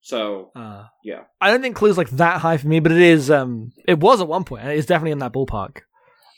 [0.00, 1.22] So Uh, Yeah.
[1.40, 3.30] I don't think Clue's like that high for me, but it is.
[3.30, 4.64] Um, it was at one point.
[4.66, 5.78] It's definitely in that ballpark.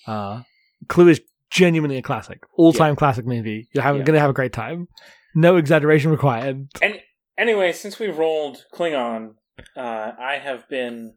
[0.07, 0.43] Uh,
[0.89, 3.69] Clue is genuinely a classic, all-time classic movie.
[3.73, 4.07] You're having, Yeah.
[4.07, 4.89] gonna have a great time.
[5.35, 6.69] No exaggeration required.
[6.81, 7.01] And
[7.37, 9.35] anyway, since we rolled Klingon,
[9.77, 11.15] uh, I have been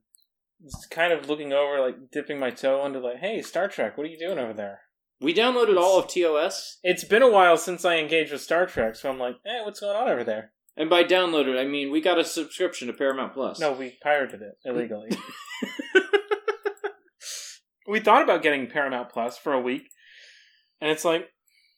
[0.89, 4.09] kind of looking over, like dipping my toe into, like, hey, Star Trek, what are
[4.09, 4.81] you doing over there?
[5.21, 8.95] we downloaded all of TOS, It's been a while since I engaged with Star Trek,
[8.95, 10.51] so I'm like, hey, what's going on over there?
[10.75, 13.59] and by downloaded, I mean we got a subscription to Paramount Plus.
[13.59, 15.09] No, we pirated it illegally.
[17.87, 19.83] we thought about getting Paramount Plus for a week,
[20.79, 21.29] and it's like,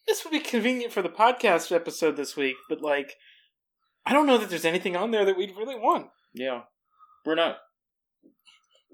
[0.06, 3.14] this would be convenient for the podcast episode this week, but like,
[4.06, 6.06] I don't know that there's anything on there that we'd really want.
[6.34, 6.62] Yeah,
[7.24, 7.56] we're not.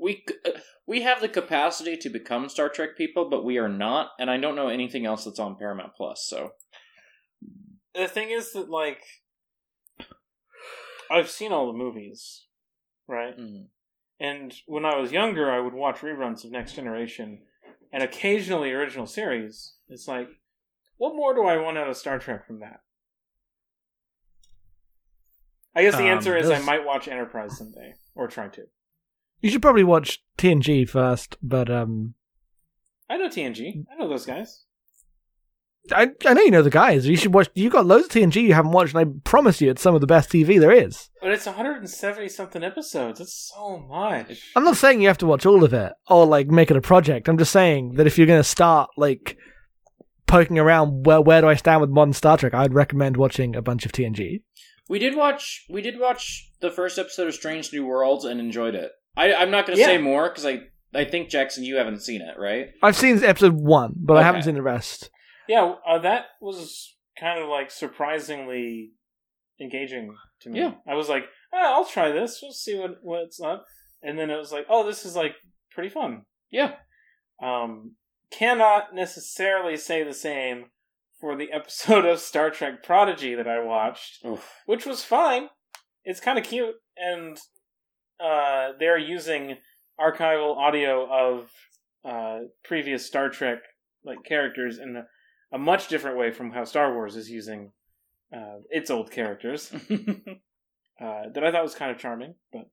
[0.01, 4.11] We uh, we have the capacity to become Star Trek people, but we are not,
[4.19, 6.25] and I don't know anything else that's on Paramount Plus.
[6.29, 6.53] So
[7.95, 9.03] The thing is that, like,
[11.11, 12.47] I've seen all the movies,
[13.09, 13.37] right?
[13.39, 13.67] mm.
[14.21, 17.41] And when I was younger, I would watch reruns of Next Generation
[17.93, 19.77] and occasionally original series.
[19.89, 20.29] It's like,
[20.99, 22.81] what more do I want out of Star Trek from that?
[25.75, 28.63] I guess the Um, answer is I might watch Enterprise someday, or try to.
[29.41, 32.15] You should probably watch TNG first, but um,
[33.09, 33.85] I know TNG.
[33.91, 34.65] I know those guys.
[35.93, 37.07] I I know you know the guys.
[37.09, 37.49] You should watch.
[37.55, 40.01] You got loads of TNG you haven't watched, and I promise you, it's some of
[40.03, 41.09] the best TV there is.
[41.23, 43.19] But it's 170 something episodes.
[43.19, 44.51] That's so much.
[44.55, 46.83] I'm not saying you have to watch all of it or like make it a
[46.83, 47.29] project.
[47.29, 49.39] I'm just saying that if you're going to start like
[50.27, 53.63] poking around where where do I stand with modern Star Trek, I'd recommend watching a
[53.63, 54.43] bunch of TNG.
[54.91, 58.75] We did watch we did watch the first episode of Strange New Worlds and enjoyed
[58.75, 58.91] it.
[59.17, 59.87] I, I'm not going to Yeah.
[59.87, 60.61] say more because I
[60.93, 62.67] I think Jackson, you haven't seen it, right?
[62.83, 64.47] I've seen episode one, but I haven't Okay.
[64.47, 65.09] seen the rest.
[65.49, 68.91] Yeah, uh, that was kind of like surprisingly
[69.61, 70.59] engaging to me.
[70.61, 70.75] Yeah.
[70.89, 72.41] I was like, oh, I'll try this.
[72.43, 73.65] We'll see what what's up.
[74.03, 75.35] And then it was like, oh, this is like
[75.71, 76.23] pretty fun.
[76.51, 76.75] Yeah.
[77.43, 77.93] Um,
[78.31, 80.67] cannot necessarily say the same
[81.21, 84.63] for the episode of Star Trek Prodigy that I watched, Oof.
[84.67, 85.49] which was fine.
[86.05, 87.37] It's kind of cute, and
[88.19, 89.59] uh, they're using
[90.01, 91.51] archival audio of
[92.05, 93.59] uh, previous Star Trek
[94.03, 95.05] like characters in a,
[95.55, 97.73] a much different way from how Star Wars is using
[98.35, 99.71] uh, its old characters.
[99.91, 102.71] uh, that I thought was kind of charming, but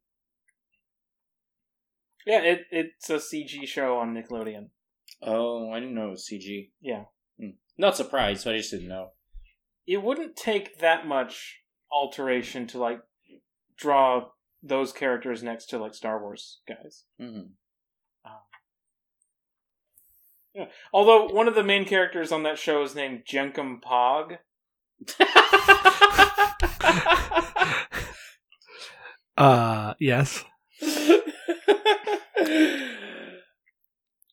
[2.25, 4.69] yeah, it it's a CG show on Nickelodeon.
[5.21, 6.69] oh, I didn't know it was CG.
[6.81, 7.03] Yeah.
[7.39, 7.51] Hmm.
[7.78, 9.11] Not surprised, but I just didn't know.
[9.86, 11.59] It wouldn't take that much
[11.91, 12.99] alteration to like
[13.78, 14.30] draw
[14.63, 17.03] those characters next to like Star Wars guys.
[17.19, 17.41] hmm
[20.91, 24.39] Although one of the main characters on that show is named Jankom Pog.
[29.38, 30.43] Uh, yes.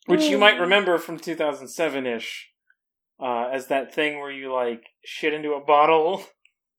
[0.06, 2.50] which you might remember from 2007 ish
[3.20, 6.24] uh, as that thing where you like shit into a bottle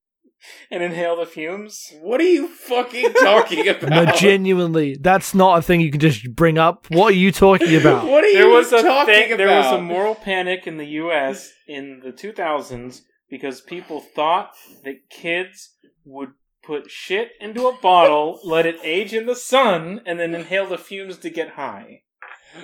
[0.71, 1.91] and inhale the fumes.
[2.01, 3.89] What are you fucking talking about?
[3.89, 6.86] No, genuinely, that's not a thing you can just bring up.
[6.89, 8.05] What are you talking about?
[8.05, 9.38] What are There you was a talking thing, about?
[9.38, 11.51] there was a moral panic in the U.S.
[11.67, 14.51] in the 2000s because people thought
[14.83, 15.73] that kids
[16.03, 16.29] would
[16.63, 20.77] put shit into a bottle, let it age in the sun, and then inhale the
[20.77, 22.01] fumes to get high.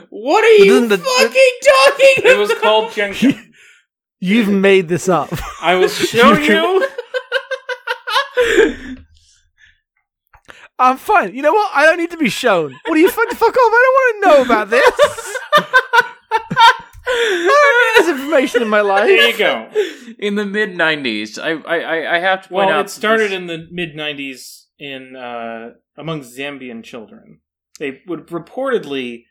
[0.10, 3.51] What are you Doesn't the- fucking talking It was called jenkem.
[4.22, 5.30] You've made this up.
[5.62, 6.88] I will show you.
[10.80, 11.36] I'm fine.
[11.36, 11.72] You know what?
[11.76, 12.72] I don't need to be shown.
[12.86, 13.56] What do you fuck, fuck off?
[13.56, 15.38] I don't want to know about this.
[17.14, 19.06] I don't need this information in my life.
[19.08, 19.70] There you go.
[20.18, 21.38] in the mid '90s.
[21.38, 23.96] I, I I- I have to point Well, out it started this- in the mid
[23.96, 27.42] '90s in uh, among Zambian children.
[27.80, 29.26] They would reportedly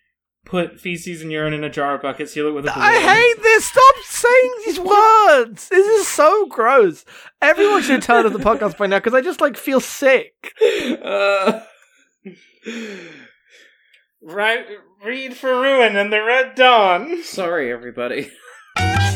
[0.44, 2.82] put feces and urine in a jar of bucket, seal it with a balloon.
[2.84, 3.66] I hate this.
[3.66, 5.68] Stop saying these words.
[5.68, 7.04] This is so gross.
[7.42, 10.52] Everyone should turn off the podcast by now because I just like feel sick.
[11.02, 11.60] Uh,
[14.22, 14.66] Right,
[15.02, 17.22] read for ruin and the Red Dawn.
[17.22, 18.30] sorry, everybody.